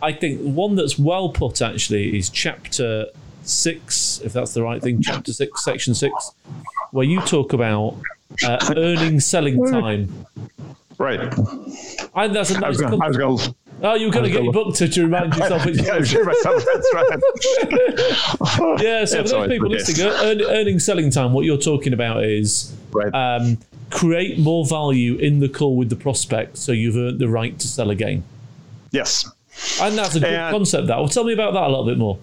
[0.00, 3.08] I think one that's well put actually is chapter
[3.42, 6.32] six, if that's the right thing, chapter six, section six,
[6.92, 7.98] where you talk about
[8.42, 10.26] uh, earning selling time.
[10.96, 11.20] Right.
[12.14, 12.68] I, that's a nice I
[13.08, 15.64] was going to Oh, you were going to get your book to, to remind yourself.
[15.66, 17.18] yeah, myself, that's right.
[18.82, 22.76] yeah, so for those people listening, earn, earning selling time, what you're talking about is
[22.92, 23.14] right.
[23.14, 23.58] um,
[23.90, 27.66] create more value in the call with the prospect so you've earned the right to
[27.66, 28.22] sell again.
[28.90, 29.30] Yes.
[29.80, 30.98] And that's a good and, concept, that.
[30.98, 32.18] Well, tell me about that a little bit more.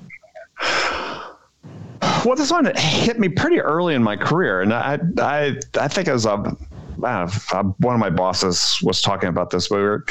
[2.26, 6.08] Well, this one hit me pretty early in my career, and I, I, I think
[6.08, 6.56] as a
[6.98, 10.06] one of my bosses was talking about this, but we were,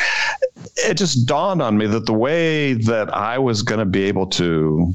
[0.77, 4.27] it just dawned on me that the way that I was going to be able
[4.29, 4.95] to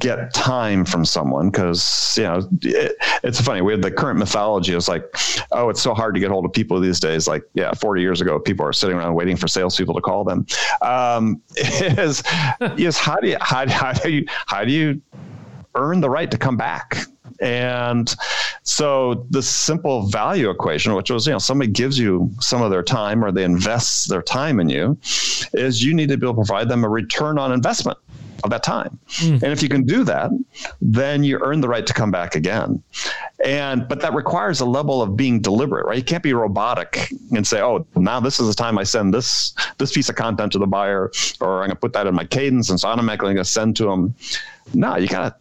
[0.00, 4.74] get time from someone because you know it, it's funny we have the current mythology
[4.74, 5.04] is like
[5.52, 8.20] oh it's so hard to get hold of people these days like yeah 40 years
[8.20, 10.46] ago people are sitting around waiting for salespeople to call them.
[10.82, 12.22] Um, is
[12.76, 15.00] is how do you how, how do you how do you
[15.74, 17.06] earn the right to come back
[17.40, 18.14] and
[18.62, 22.82] so the simple value equation, which was, you know, somebody gives you some of their
[22.82, 24.98] time or they invest their time in you,
[25.52, 27.98] is you need to be able to provide them a return on investment
[28.42, 28.98] of that time.
[29.16, 29.42] Mm.
[29.42, 30.30] And if you can do that,
[30.80, 32.82] then you earn the right to come back again.
[33.42, 35.96] And but that requires a level of being deliberate, right?
[35.96, 39.54] You can't be robotic and say, "Oh, now this is the time I send this
[39.78, 41.10] this piece of content to the buyer,
[41.40, 43.76] or I'm going to put that in my cadence, and so automatically going to send
[43.76, 44.14] to them."
[44.72, 45.36] No, you got to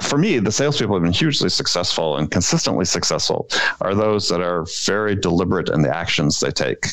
[0.00, 3.48] for me, the salespeople have been hugely successful and consistently successful
[3.80, 6.86] are those that are very deliberate in the actions they take.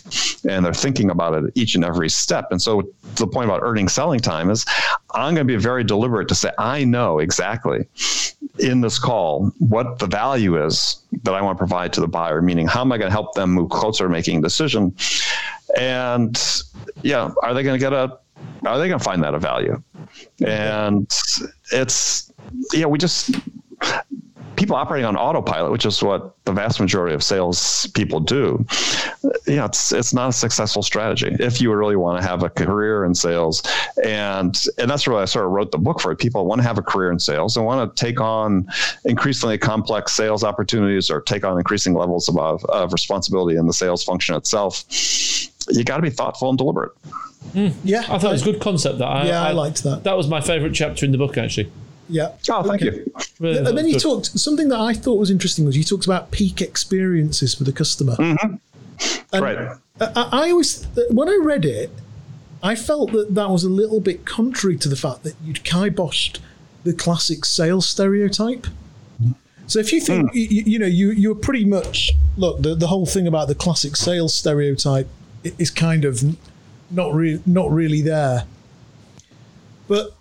[0.48, 2.48] And they're thinking about it each and every step.
[2.52, 2.84] And so
[3.16, 4.66] the point about earning selling time is
[5.14, 7.88] I'm going to be very deliberate to say, I know exactly
[8.60, 12.42] in this call what the value is that I want to provide to the buyer,
[12.42, 14.94] meaning how am I going to help them move closer to making a decision?
[15.78, 16.38] And
[17.02, 18.18] yeah, are they going to get a
[18.66, 19.82] are they going to find that a value?
[20.46, 21.10] And
[21.72, 22.32] it's
[22.74, 23.32] yeah, we just
[24.56, 28.66] people operating on autopilot, which is what the vast majority of sales people do,
[29.48, 32.50] you know, it's it's not a successful strategy if you really want to have a
[32.50, 33.64] career in sales.
[34.04, 36.18] And and that's why I sort of wrote the book for it.
[36.18, 38.68] People want to have a career in sales and want to take on
[39.06, 44.04] increasingly complex sales opportunities or take on increasing levels of, of responsibility in the sales
[44.04, 44.84] function itself.
[45.70, 46.92] You got to be thoughtful and deliberate.
[47.54, 49.00] Mm, yeah, I thought it was a good concept.
[49.00, 50.04] That I, yeah, I, I liked that.
[50.04, 51.72] That was my favourite chapter in the book, actually.
[52.10, 52.34] Yeah.
[52.50, 52.98] Oh, thank okay.
[52.98, 53.14] you.
[53.40, 56.32] Really and then he talked something that I thought was interesting was you talked about
[56.32, 58.16] peak experiences for the customer.
[58.16, 59.42] Mm-hmm.
[59.42, 59.78] right.
[60.02, 61.92] I, I always when I read it,
[62.64, 66.40] I felt that that was a little bit contrary to the fact that you'd kiboshed
[66.84, 68.68] the classic sales stereotype.
[69.68, 70.36] So if you think mm.
[70.36, 73.96] you, you, know you you're pretty much look the, the whole thing about the classic
[73.96, 75.08] sales stereotype
[75.44, 76.24] is kind of
[76.92, 78.46] not really not really there.
[79.88, 80.16] But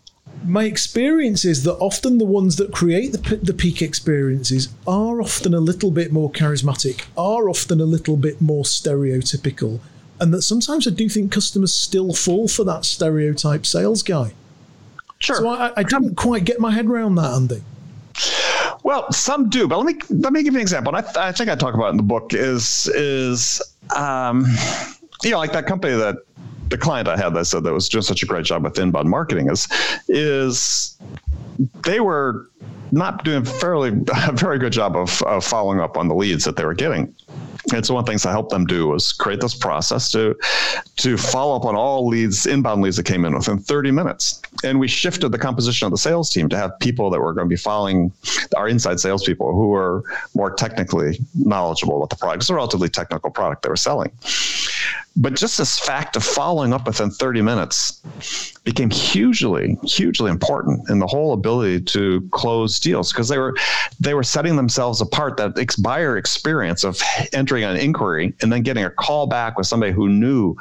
[0.45, 5.55] my experience is that often the ones that create the, the peak experiences are often
[5.55, 9.81] a little bit more charismatic, are often a little bit more stereotypical,
[10.21, 14.33] and that sometimes I do think customers still fall for that stereotype sales guy.
[15.19, 15.37] Sure.
[15.37, 17.63] So I, I didn't quite get my head around that, Andy.
[18.85, 20.95] Well, some do, but let me let me give you an example.
[20.95, 23.61] And I, I think I talk about in the book is is
[23.95, 24.47] um,
[25.25, 26.17] you know like that company that
[26.69, 29.09] the client I had that said that was doing such a great job with inbound
[29.09, 29.69] marketing is
[30.09, 30.99] is
[31.85, 32.51] they were
[32.93, 33.89] not doing fairly
[34.27, 37.15] a very good job of, of following up on the leads that they were getting.
[37.73, 40.35] And so one of the things I helped them do was create this process to
[40.97, 44.43] to follow up on all leads, inbound leads that came in within 30 minutes.
[44.65, 47.47] And we shifted the composition of the sales team to have people that were going
[47.47, 48.13] to be following
[48.57, 50.03] our inside salespeople who were
[50.35, 52.43] more technically knowledgeable about the product.
[52.43, 54.11] It's a relatively technical product they were selling.
[55.21, 58.01] But just this fact of following up within 30 minutes
[58.63, 63.57] became hugely, hugely important in the whole ability to close deals because they were
[63.99, 65.37] they were setting themselves apart.
[65.37, 67.01] That ex- buyer experience of
[67.33, 70.57] entering an inquiry and then getting a call back with somebody who knew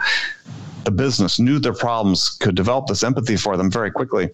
[0.87, 4.29] the business, knew their problems, could develop this empathy for them very quickly,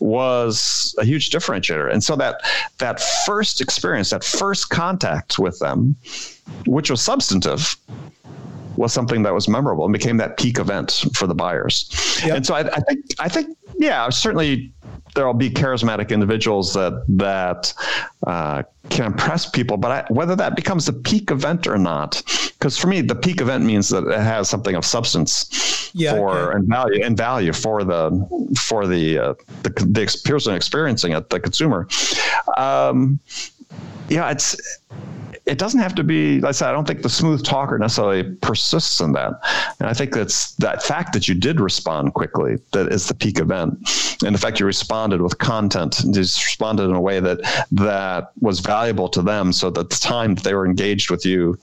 [0.00, 1.92] was a huge differentiator.
[1.92, 2.40] And so that
[2.78, 5.96] that first experience, that first contact with them,
[6.66, 7.76] which was substantive,
[8.76, 11.90] was something that was memorable and became that peak event for the buyers.
[12.24, 12.36] Yep.
[12.36, 14.72] And so I, I, think I think yeah, I certainly
[15.14, 17.74] there'll be charismatic individuals that that
[18.26, 22.22] uh, can impress people, but I, whether that becomes a peak event or not,
[22.58, 26.36] because for me the peak event means that it has something of substance yeah, for
[26.36, 26.56] okay.
[26.56, 31.40] and value and value for the for the uh, the, the person experiencing it, the
[31.40, 31.88] consumer.
[32.56, 33.20] Um,
[34.08, 34.56] yeah, it's
[35.48, 38.34] it doesn't have to be, like I said, I don't think the smooth talker necessarily
[38.36, 39.32] persists in that.
[39.80, 43.38] And I think that's that fact that you did respond quickly that is the peak
[43.38, 43.78] event.
[44.24, 47.38] And the fact you responded with content, you responded in a way that
[47.72, 51.58] that was valuable to them so that the time that they were engaged with you.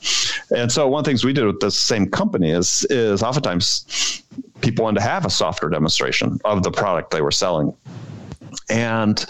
[0.56, 4.24] And so one of the things we did with this same company is is oftentimes
[4.62, 7.74] people wanted to have a software demonstration of the product they were selling.
[8.70, 9.26] And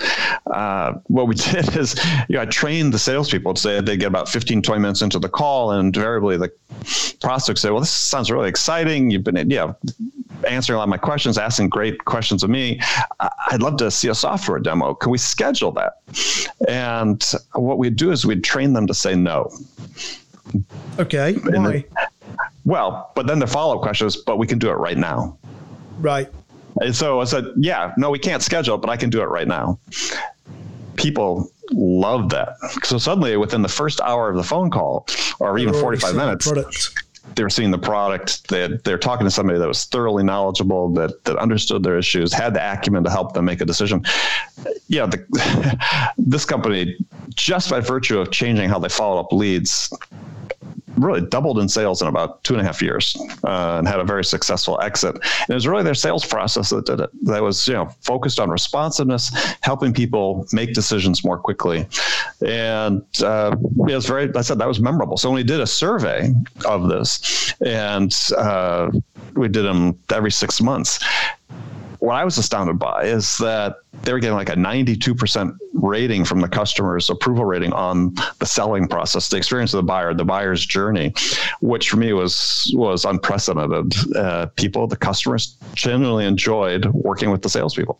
[0.52, 4.08] uh, what we did is, you know, I trained the salespeople to say they get
[4.08, 6.52] about 15, 20 minutes into the call, and invariably the
[7.22, 9.12] prospects say, "Well, this sounds really exciting.
[9.12, 9.74] You've been, yeah."
[10.46, 12.80] answering a lot of my questions, asking great questions of me.
[13.20, 14.94] I'd love to see a software demo.
[14.94, 15.94] Can we schedule that?
[16.68, 19.52] And what we'd do is we'd train them to say no.
[21.00, 21.34] Okay.
[21.34, 21.52] Why?
[21.52, 21.84] Then,
[22.66, 25.38] well, but then the follow up question is, but we can do it right now.
[26.00, 26.30] Right.
[26.82, 29.26] And so I said, yeah, no, we can't schedule it, but I can do it
[29.26, 29.80] right now.
[30.96, 32.58] People love that.
[32.84, 35.08] So suddenly, within the first hour of the phone call,
[35.40, 36.52] or even 45 minutes,
[37.36, 38.48] they're seeing the product.
[38.50, 42.54] They they're talking to somebody that was thoroughly knowledgeable, that that understood their issues, had
[42.54, 44.06] the acumen to help them make a decision.
[44.88, 46.98] Yeah, the, this company,
[47.34, 49.92] just by virtue of changing how they follow up leads,
[50.98, 54.04] really doubled in sales in about two and a half years uh, and had a
[54.04, 55.16] very successful exit.
[55.16, 57.10] And it was really their sales process that did it.
[57.24, 59.32] That was you know focused on responsiveness,
[59.62, 61.88] helping people make decisions more quickly,
[62.46, 63.56] and uh,
[63.88, 64.34] it was very.
[64.36, 65.18] I said that was memorable.
[65.18, 66.34] So when we did a survey
[66.66, 68.92] of this, and uh,
[69.36, 71.00] we did them every six months,
[72.06, 76.40] what I was astounded by is that they were getting like a 92% rating from
[76.40, 80.64] the customer's approval rating on the selling process, the experience of the buyer, the buyer's
[80.66, 81.14] journey,
[81.62, 83.94] which for me was was unprecedented.
[84.16, 88.00] Uh, people, the customers, genuinely enjoyed working with the salespeople.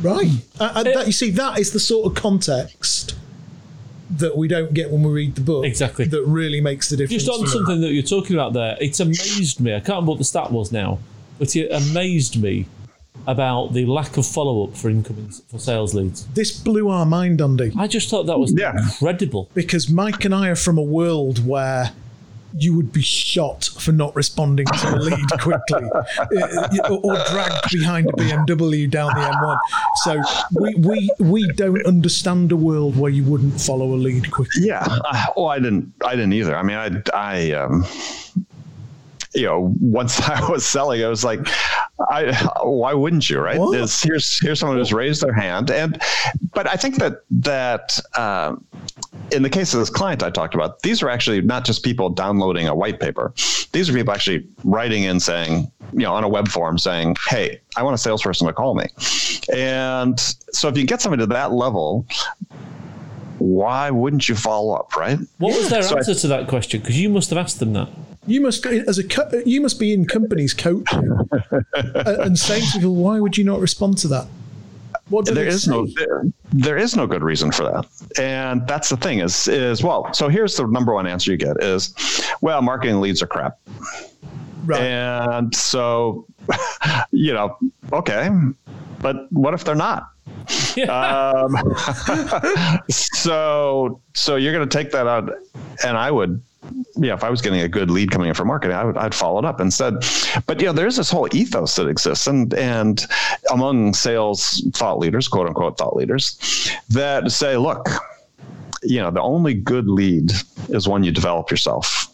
[0.00, 3.14] Right, uh, that, you see, that is the sort of context
[4.10, 5.64] that we don't get when we read the book.
[5.64, 6.06] Exactly.
[6.06, 7.24] That really makes the difference.
[7.24, 7.88] Just on something that.
[7.88, 9.72] that you're talking about there, it's amazed me.
[9.72, 10.98] I can't remember what the stat was now,
[11.38, 12.66] but it amazed me
[13.26, 16.26] about the lack of follow up for incoming for sales leads.
[16.28, 17.72] This blew our mind, Andy.
[17.76, 18.76] I just thought that was yeah.
[18.76, 19.50] incredible.
[19.54, 21.92] Because Mike and I are from a world where
[22.56, 28.08] you would be shot for not responding to a lead quickly uh, or dragged behind
[28.08, 29.58] a BMW down the M1.
[30.04, 30.22] So
[30.60, 34.66] we, we, we don't understand a world where you wouldn't follow a lead quickly.
[34.66, 34.86] Yeah.
[34.86, 36.56] Uh, well, I didn't, I didn't either.
[36.56, 37.84] I mean, I, I, um,
[39.34, 41.40] you know, once I was selling, I was like,
[42.10, 43.58] I, why wouldn't you, right?
[44.02, 46.00] here's here's someone who's raised their hand, and
[46.52, 48.64] but I think that that um,
[49.32, 52.10] in the case of this client I talked about, these are actually not just people
[52.10, 53.32] downloading a white paper.
[53.72, 57.60] These are people actually writing in saying, you know, on a web form saying, "Hey,
[57.76, 58.86] I want a salesperson to call me,"
[59.54, 62.06] and so if you get somebody to that level,
[63.38, 65.18] why wouldn't you follow up, right?
[65.38, 66.80] What was their so answer I, to that question?
[66.80, 67.88] Because you must have asked them that.
[68.26, 71.18] You must, as a, you must be in companies coaching
[71.74, 74.26] and saying to people, "Why would you not respond to that?"
[75.10, 75.70] What there is say?
[75.70, 77.86] no there, there is no good reason for that,
[78.18, 80.12] and that's the thing is is well.
[80.14, 81.94] So here's the number one answer you get is,
[82.40, 83.58] well, marketing leads are crap.
[84.64, 84.80] Right.
[84.80, 86.26] And so,
[87.10, 87.58] you know,
[87.92, 88.30] okay,
[89.00, 90.08] but what if they're not?
[90.88, 91.54] um,
[92.90, 95.30] so so you're going to take that out,
[95.84, 96.40] and I would
[96.96, 99.14] yeah, if I was getting a good lead coming in for marketing, I would I'd
[99.14, 99.94] follow it up said,
[100.46, 103.04] but you know, there's this whole ethos that exists, and and
[103.50, 107.88] among sales thought leaders, quote unquote thought leaders, that say, look,
[108.82, 110.32] you know, the only good lead
[110.68, 112.08] is one you develop yourself.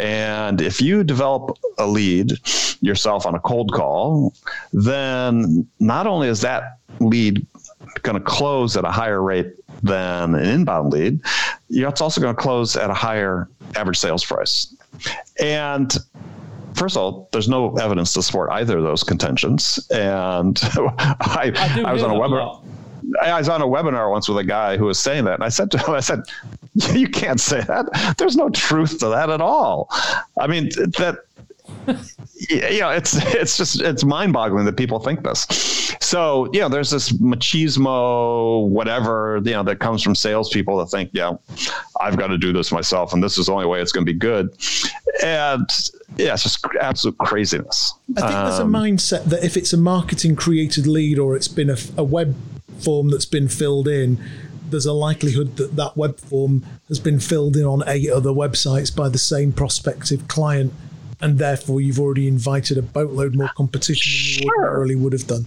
[0.00, 2.32] And if you develop a lead
[2.80, 4.34] yourself on a cold call,
[4.72, 7.46] then not only is that lead
[8.02, 11.20] going to close at a higher rate than an inbound lead,
[11.68, 14.74] it's also going to close at a higher average sales price.
[15.40, 15.94] And
[16.74, 19.86] first of all, there's no evidence to support either of those contentions.
[19.90, 22.62] And I, I, I was on a webinar.
[23.22, 25.48] I was on a webinar once with a guy who was saying that, and I
[25.48, 26.20] said to him, "I said,
[26.92, 28.14] you can't say that.
[28.18, 29.88] There's no truth to that at all.
[30.38, 31.18] I mean, that
[32.48, 35.46] you know, it's it's just it's mind-boggling that people think this.
[36.00, 41.10] So, you know, there's this machismo, whatever, you know, that comes from salespeople that think,
[41.12, 41.32] yeah,
[42.00, 44.12] I've got to do this myself, and this is the only way it's going to
[44.12, 44.50] be good.
[45.22, 45.68] And
[46.16, 47.94] yeah, it's just absolute craziness.
[48.16, 51.36] I think um, there's a um, mindset that if it's a marketing created lead or
[51.36, 52.36] it's been a, a web
[52.78, 54.22] form that's been filled in,
[54.70, 58.94] there's a likelihood that that web form has been filled in on eight other websites
[58.94, 60.72] by the same prospective client
[61.20, 65.46] and therefore you've already invited a boatload more competition than you ordinarily would have done.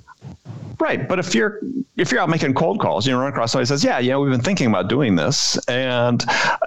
[0.80, 1.60] Right, but if you're
[1.98, 4.32] if you're out making cold calls, you run across somebody who says, "Yeah, yeah, we've
[4.32, 6.24] been thinking about doing this," and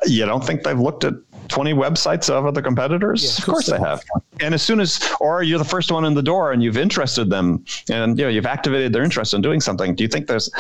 [0.07, 1.15] you don't think they've looked at
[1.49, 3.23] 20 websites of other competitors?
[3.23, 4.03] Yeah, of course, they have.
[4.41, 7.31] And as soon as, or you're the first one in the door and you've interested
[7.31, 10.51] them and you know, you've activated their interest in doing something, do you think there's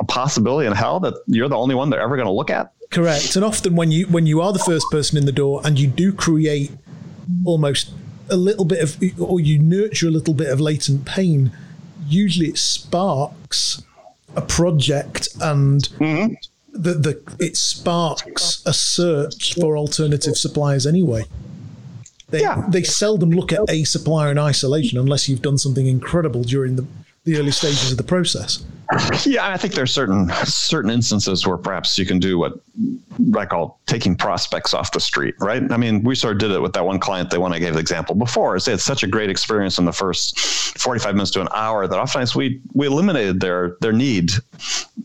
[0.00, 2.72] a possibility in hell that you're the only one they're ever going to look at?
[2.90, 3.36] Correct.
[3.36, 5.86] And often when you, when you are the first person in the door and you
[5.86, 6.70] do create
[7.44, 7.92] almost
[8.28, 11.52] a little bit of, or you nurture a little bit of latent pain,
[12.06, 13.82] usually it sparks
[14.34, 16.34] a project and mm-hmm.
[16.72, 21.24] the, the it sparks a search for alternative suppliers anyway.
[22.28, 22.64] They, yeah.
[22.68, 26.86] they seldom look at a supplier in isolation unless you've done something incredible during the,
[27.24, 28.64] the early stages of the process.
[29.24, 32.54] Yeah, I think there's certain certain instances where perhaps you can do what
[33.36, 35.70] I call taking prospects off the street, right?
[35.72, 37.74] I mean, we sort of did it with that one client, the one I gave
[37.74, 38.54] the example before.
[38.54, 40.38] Is they had such a great experience in the first
[40.78, 44.30] 45 minutes to an hour that oftentimes we we eliminated their their need,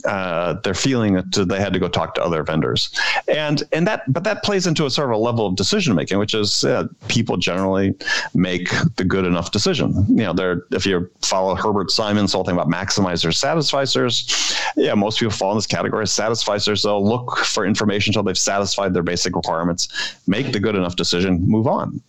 [0.05, 2.91] uh, their feeling that they had to go talk to other vendors,
[3.27, 6.19] and and that but that plays into a sort of a level of decision making,
[6.19, 7.95] which is uh, people generally
[8.35, 10.05] make the good enough decision.
[10.07, 14.73] You know, they're if you follow Herbert Simon's whole thing about maximizer satisfaction satisficers.
[14.75, 16.83] Yeah, most people fall in this category as satisficers.
[16.83, 21.41] They'll look for information until they've satisfied their basic requirements, make the good enough decision,
[21.41, 22.01] move on.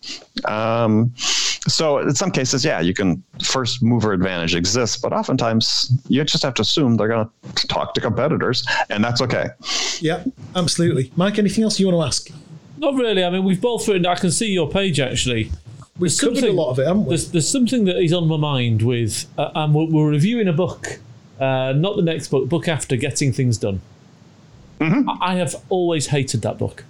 [0.45, 6.23] Um, so in some cases, yeah, you can first mover advantage exists, but oftentimes you
[6.23, 9.47] just have to assume they're going to talk to competitors, and that's okay.
[9.99, 10.23] Yeah,
[10.55, 11.11] absolutely.
[11.15, 12.29] Mike, anything else you want to ask?
[12.77, 13.23] Not really.
[13.23, 14.05] I mean, we've both written.
[14.05, 15.51] I can see your page actually.
[15.99, 17.09] We've there's covered a lot of it, haven't we?
[17.09, 20.53] There's, there's something that is on my mind with, uh, and we're, we're reviewing a
[20.53, 20.99] book
[21.43, 23.81] uh, not the next book, book after Getting Things Done.
[24.79, 25.09] Mm-hmm.
[25.21, 26.85] I have always hated that book.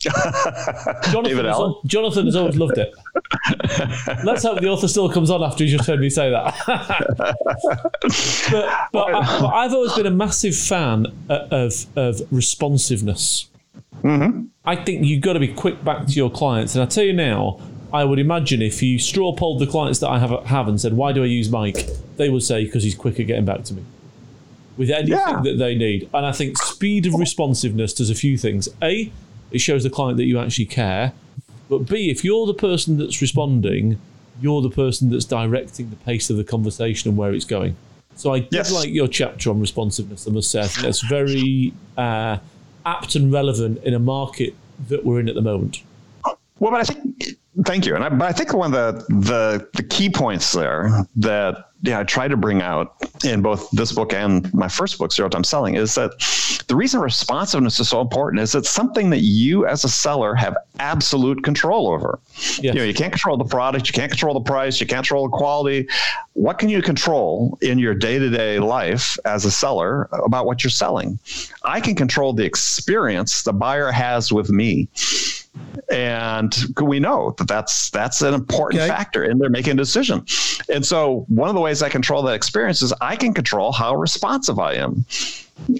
[0.00, 2.92] Jonathan, has, Jonathan has always loved it.
[4.24, 6.54] Let's hope the author still comes on after you just heard me say that.
[8.52, 13.48] but, but, I, have always been a massive fan of, of responsiveness.
[14.02, 14.46] Mm-hmm.
[14.66, 16.74] I think you've got to be quick back to your clients.
[16.74, 20.08] And I tell you now, I would imagine if you straw polled the clients that
[20.08, 21.86] I have, have and said, why do I use Mike?
[22.18, 23.84] They would say, because he's quick at getting back to me
[24.76, 25.40] with anything yeah.
[25.42, 26.08] that they need.
[26.12, 28.68] And I think speed of responsiveness does a few things.
[28.82, 29.12] A,
[29.50, 31.12] it shows the client that you actually care.
[31.68, 33.98] But B, if you're the person that's responding,
[34.40, 37.76] you're the person that's directing the pace of the conversation and where it's going.
[38.16, 38.72] So I did yes.
[38.72, 40.60] like your chapter on responsiveness, I must say.
[40.60, 42.38] I think that's very uh,
[42.86, 44.54] apt and relevant in a market
[44.88, 45.82] that we're in at the moment.
[46.24, 46.36] Well,
[46.72, 47.94] but I think, thank you.
[47.94, 52.00] And I, but I think one of the, the, the key points there that yeah,
[52.00, 55.44] I try to bring out in both this book and my first book, Zero Time
[55.44, 56.12] Selling, is that
[56.66, 60.56] the reason responsiveness is so important is it's something that you as a seller have
[60.78, 62.18] absolute control over.
[62.36, 62.62] Yes.
[62.62, 65.28] You know, you can't control the product, you can't control the price, you can't control
[65.28, 65.86] the quality.
[66.32, 71.18] What can you control in your day-to-day life as a seller about what you're selling?
[71.64, 74.88] I can control the experience the buyer has with me
[75.90, 78.88] and we know that that's that's an important okay.
[78.88, 80.24] factor in their making a decision.
[80.72, 83.94] And so one of the ways I control that experience is I can control how
[83.94, 85.04] responsive I am.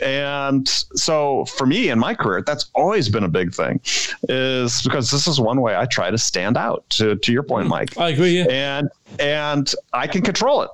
[0.03, 3.81] And so for me in my career, that's always been a big thing,
[4.29, 6.89] is because this is one way I try to stand out.
[6.91, 8.39] To to your point, Mike, I agree.
[8.39, 8.47] Yeah.
[8.79, 8.89] And
[9.19, 10.71] and I can control it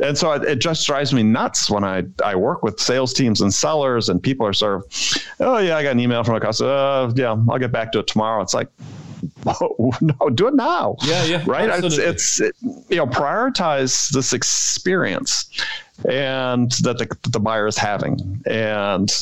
[0.00, 3.40] and so it, it, just drives me nuts when I, I work with sales teams
[3.40, 6.40] and sellers and people are sort of, oh yeah, I got an email from a
[6.40, 6.70] customer.
[6.70, 8.42] Uh, yeah, I'll get back to it tomorrow.
[8.42, 8.68] It's like,
[10.00, 10.96] no, do it now.
[11.02, 11.44] Yeah, yeah.
[11.46, 11.70] Right.
[11.70, 12.04] Absolutely.
[12.04, 15.48] It's, it's it, you know, prioritize this experience
[16.08, 18.42] and that the, the buyer is having.
[18.46, 19.12] And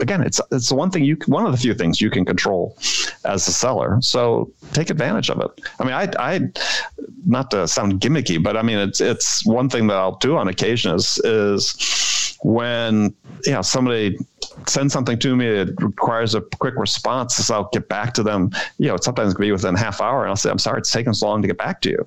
[0.00, 2.76] again, it's it's the one thing you one of the few things you can control
[3.24, 3.98] as a seller.
[4.00, 5.50] So take advantage of it.
[5.80, 6.40] I mean, I I
[7.26, 10.48] not to sound gimmicky, but I mean it's it's one thing that I'll do on
[10.48, 11.74] occasion is is
[12.42, 13.14] when
[13.44, 14.18] you know somebody
[14.66, 18.50] sends something to me it requires a quick response so i'll get back to them
[18.78, 20.90] you know sometimes it can be within half hour and i'll say i'm sorry it's
[20.90, 22.06] taken so long to get back to you.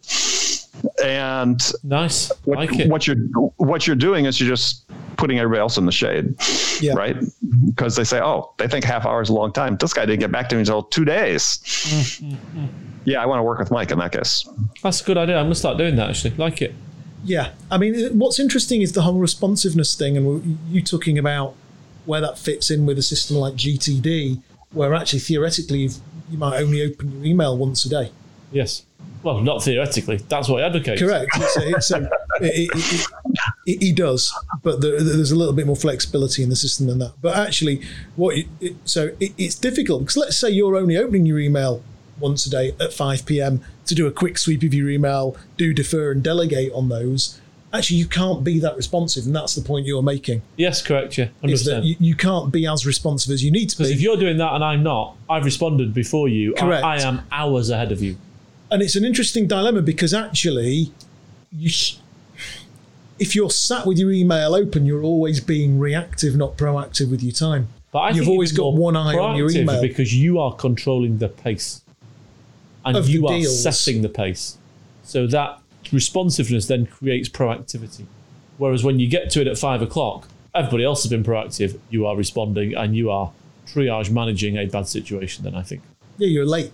[1.03, 2.31] And nice.
[2.43, 3.17] what, like what you're
[3.57, 4.85] what you're doing is you're just
[5.17, 6.35] putting everybody else in the shade
[6.81, 6.93] yeah.
[6.93, 7.15] right?
[7.65, 9.77] Because they say oh they think half hour is a long time.
[9.77, 11.59] This guy didn't get back to me until two days.
[11.65, 12.65] Mm-hmm.
[13.05, 14.47] yeah i want to work with mike in that case.
[14.81, 15.37] That's a good idea.
[15.37, 16.35] I'm gonna start doing that actually.
[16.35, 16.75] Like it
[17.25, 21.55] yeah i mean uh, what's interesting is the whole responsiveness thing and you talking about
[22.05, 25.89] where that fits in with a system like gtd where actually theoretically
[26.29, 28.11] you might only open your email once a day
[28.51, 28.83] yes
[29.25, 30.17] well, not theoretically.
[30.17, 31.01] That's what he advocates.
[31.01, 31.31] Correct.
[31.35, 32.03] It's it's a,
[32.41, 33.07] it, it,
[33.65, 36.99] it, he does, but there, there's a little bit more flexibility in the system than
[36.99, 37.13] that.
[37.23, 37.81] But actually,
[38.15, 38.37] what
[38.85, 41.81] so it's difficult because let's say you're only opening your email
[42.19, 43.61] once a day at 5 p.m.
[43.85, 47.39] to do a quick sweep of your email, do defer and delegate on those.
[47.73, 50.41] Actually, you can't be that responsive, and that's the point you're making.
[50.55, 51.17] Yes, correct.
[51.17, 51.51] Yeah, 100%.
[51.51, 53.83] is that you, you can't be as responsive as you need to be.
[53.83, 56.53] Because if you're doing that and I'm not, I've responded before you.
[56.53, 56.83] Correct.
[56.85, 58.17] I, I am hours ahead of you
[58.71, 60.91] and it's an interesting dilemma because actually,
[61.51, 61.97] you sh-
[63.17, 67.31] if you're sat with your email open, you're always being reactive, not proactive with your
[67.31, 67.69] time.
[67.91, 71.29] But I you've always got one eye on your email because you are controlling the
[71.29, 71.81] pace,
[72.85, 73.61] and of you are deals.
[73.61, 74.57] setting the pace.
[75.03, 75.59] So that
[75.91, 78.05] responsiveness then creates proactivity.
[78.57, 81.79] Whereas when you get to it at five o'clock, everybody else has been proactive.
[81.89, 83.31] You are responding, and you are
[83.67, 85.43] triage managing a bad situation.
[85.43, 85.81] Then I think.
[86.17, 86.71] Yeah, you're late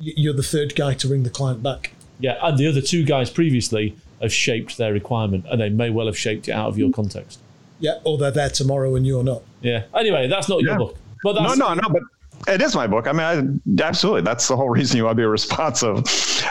[0.00, 1.92] you're the third guy to ring the client back.
[2.18, 6.06] Yeah, and the other two guys previously have shaped their requirement, and they may well
[6.06, 7.40] have shaped it out of your context.
[7.80, 9.42] Yeah, or they're there tomorrow and you're not.
[9.60, 9.84] Yeah.
[9.94, 10.96] Anyway, that's not your book.
[11.24, 11.88] But that's, no, no, no.
[11.88, 12.02] But
[12.48, 13.06] it is my book.
[13.06, 14.22] I mean, I, absolutely.
[14.22, 16.04] That's the whole reason you want to be responsive.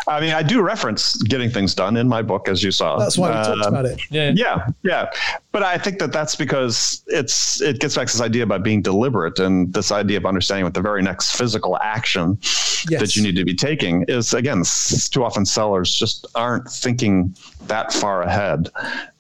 [0.08, 2.98] I mean, I do reference getting things done in my book, as you saw.
[2.98, 4.02] That's why we uh, talked about it.
[4.10, 5.10] Yeah, yeah, yeah.
[5.52, 8.82] But I think that that's because it's it gets back to this idea about being
[8.82, 13.00] deliberate and this idea of understanding what the very next physical action yes.
[13.00, 14.34] that you need to be taking is.
[14.34, 14.64] Again,
[15.12, 17.36] too often sellers just aren't thinking
[17.68, 18.70] that far ahead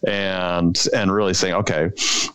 [0.07, 1.89] and and really saying, okay,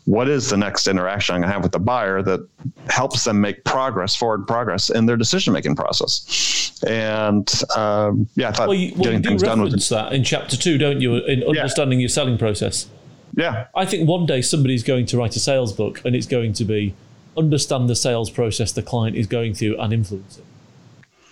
[0.05, 2.47] what is the next interaction I'm going to have with the buyer that
[2.89, 6.81] helps them make progress, forward progress in their decision making process?
[6.87, 10.25] And um, yeah, I thought well, you, well, getting you things done with that in
[10.25, 11.17] chapter two, don't you?
[11.17, 12.05] In understanding yeah.
[12.05, 12.89] your selling process.
[13.35, 16.53] Yeah, I think one day somebody's going to write a sales book, and it's going
[16.55, 16.95] to be
[17.37, 20.45] understand the sales process the client is going through and influence it.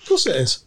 [0.03, 0.65] Of course, it is.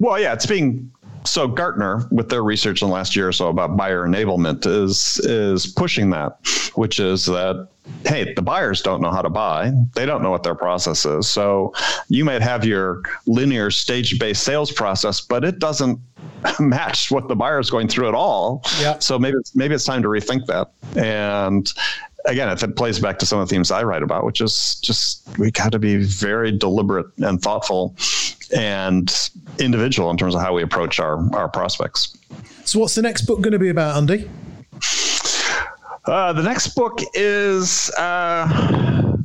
[0.00, 0.90] Well, yeah, it's being
[1.24, 5.18] so Gartner, with their research in the last year or so about buyer enablement, is
[5.24, 6.38] is pushing that,
[6.74, 7.68] which is that
[8.04, 9.72] hey, the buyers don't know how to buy.
[9.94, 11.28] They don't know what their process is.
[11.28, 11.72] So
[12.08, 15.98] you might have your linear stage based sales process, but it doesn't
[16.60, 18.62] match what the buyer is going through at all.
[18.80, 18.98] Yeah.
[18.98, 20.70] So maybe it's, maybe it's time to rethink that.
[20.96, 21.72] And
[22.26, 24.76] again, if it plays back to some of the themes I write about, which is
[24.82, 27.96] just we got to be very deliberate and thoughtful
[28.54, 32.16] and individual in terms of how we approach our, our prospects.
[32.64, 34.28] So, what's the next book going to be about, Andy?
[36.06, 39.16] Uh, the next book is uh,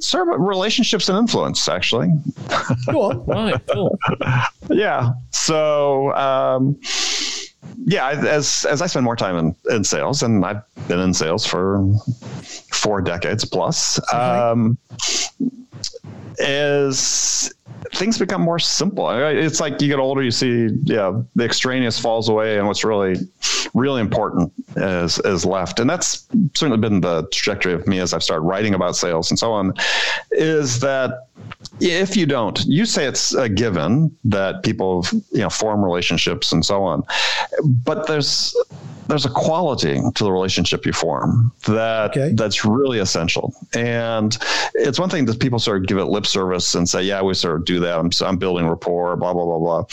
[0.00, 2.08] sort of relationships and influence, actually.
[2.90, 3.26] Go on.
[3.26, 3.98] right, cool.
[4.70, 5.12] Yeah.
[5.30, 6.78] So, um,
[7.84, 11.46] yeah, as as I spend more time in, in sales, and I've been in sales
[11.46, 11.82] for
[12.72, 14.76] four decades plus, um,
[16.38, 17.52] is
[17.92, 19.10] things become more simple.
[19.10, 23.16] It's like you get older, you see, yeah, the extraneous falls away, and what's really,
[23.74, 25.80] really important is is left.
[25.80, 29.38] And that's certainly been the trajectory of me as I've started writing about sales and
[29.38, 29.74] so on.
[30.32, 31.28] Is that
[31.80, 36.64] if you don't, you say it's a given that people, you know, form relationships and
[36.64, 37.02] so on,
[37.64, 38.54] but there's
[39.08, 42.32] there's a quality to the relationship you form that okay.
[42.34, 43.54] that's really essential.
[43.74, 44.36] And
[44.74, 47.34] it's one thing that people sort of give it lip service and say, yeah, we
[47.34, 47.98] sort of do that.
[47.98, 49.84] I'm, I'm building rapport, blah, blah, blah, blah.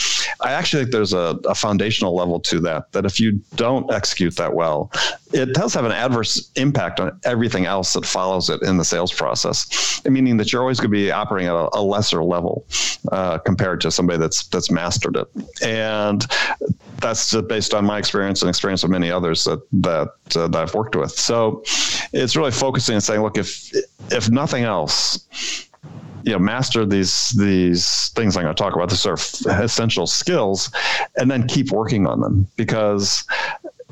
[0.41, 4.35] I actually think there's a, a foundational level to that, that if you don't execute
[4.37, 4.91] that well,
[5.33, 9.13] it does have an adverse impact on everything else that follows it in the sales
[9.13, 12.65] process, meaning that you're always going to be operating at a, a lesser level
[13.11, 15.27] uh, compared to somebody that's that's mastered it.
[15.61, 16.25] And
[17.01, 20.55] that's just based on my experience and experience of many others that that, uh, that
[20.55, 21.11] I've worked with.
[21.11, 21.63] So
[22.13, 23.71] it's really focusing and saying, look, if
[24.11, 25.27] if nothing else,
[26.23, 30.07] you know master these these things I'm going to talk about, the sort of essential
[30.07, 30.71] skills,
[31.17, 32.47] and then keep working on them.
[32.55, 33.25] Because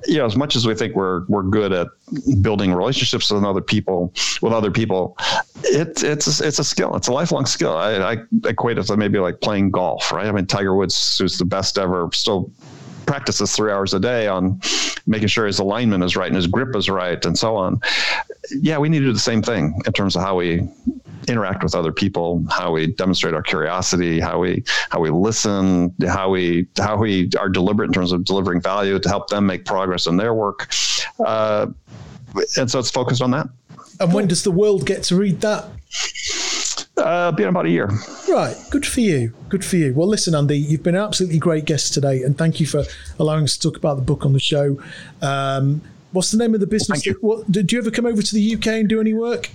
[0.08, 1.88] you know as much as we think we're we're good at
[2.42, 5.16] building relationships with other people with other people
[5.64, 6.96] it, it's a, it's a skill.
[6.96, 7.78] It's a lifelong skill.
[7.78, 10.26] I, I equate it to maybe like playing golf right?
[10.26, 12.52] I mean tiger woods who's the best ever still
[13.06, 14.60] practices three hours a day on
[15.08, 17.80] making sure his alignment is right and his grip is right and so on.
[18.52, 20.68] Yeah we need to do the same thing in terms of how we
[21.28, 26.30] interact with other people, how we demonstrate our curiosity, how we how we listen, how
[26.30, 30.08] we how we are deliberate in terms of delivering value to help them make progress
[30.08, 30.70] in their work.
[31.26, 31.68] Uh,
[32.58, 33.48] and so it's focused on that.
[34.00, 35.66] And when does the world get to read that?
[36.98, 37.90] Uh, been about a year.
[38.30, 38.56] Right.
[38.70, 39.34] Good for you.
[39.50, 39.94] Good for you.
[39.94, 42.84] Well, listen, Andy, you've been an absolutely great guest today, and thank you for
[43.20, 44.78] allowing us to talk about the book on the show.
[45.22, 47.06] Um, what's the name of the business?
[47.06, 49.50] Well, what, did you ever come over to the UK and do any work?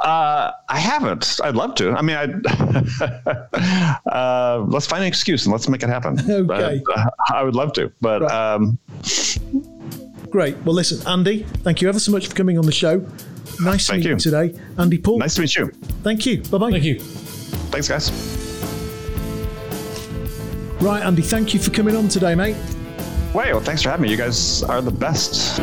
[0.00, 1.38] Uh, I haven't.
[1.42, 1.92] I'd love to.
[1.92, 2.24] I mean, I
[4.10, 6.18] uh, let's find an excuse and let's make it happen.
[6.30, 6.82] Okay.
[6.94, 8.54] Uh, I would love to, but Right.
[8.54, 8.78] um,
[10.30, 10.56] Great.
[10.64, 13.06] Well, listen, Andy, thank you ever so much for coming on the show.
[13.60, 14.10] Nice to meet you.
[14.12, 14.16] you.
[14.18, 14.58] today.
[14.78, 15.70] Andy Paul, nice to meet you.
[16.02, 16.42] thank you.
[16.42, 16.70] Bye bye.
[16.72, 16.98] Thank you.
[16.98, 18.10] Thanks, guys.
[20.82, 22.56] Right, Andy, thank you for coming on today, mate.
[23.32, 24.10] Wait, well, thanks for having me.
[24.10, 25.60] You guys are the best.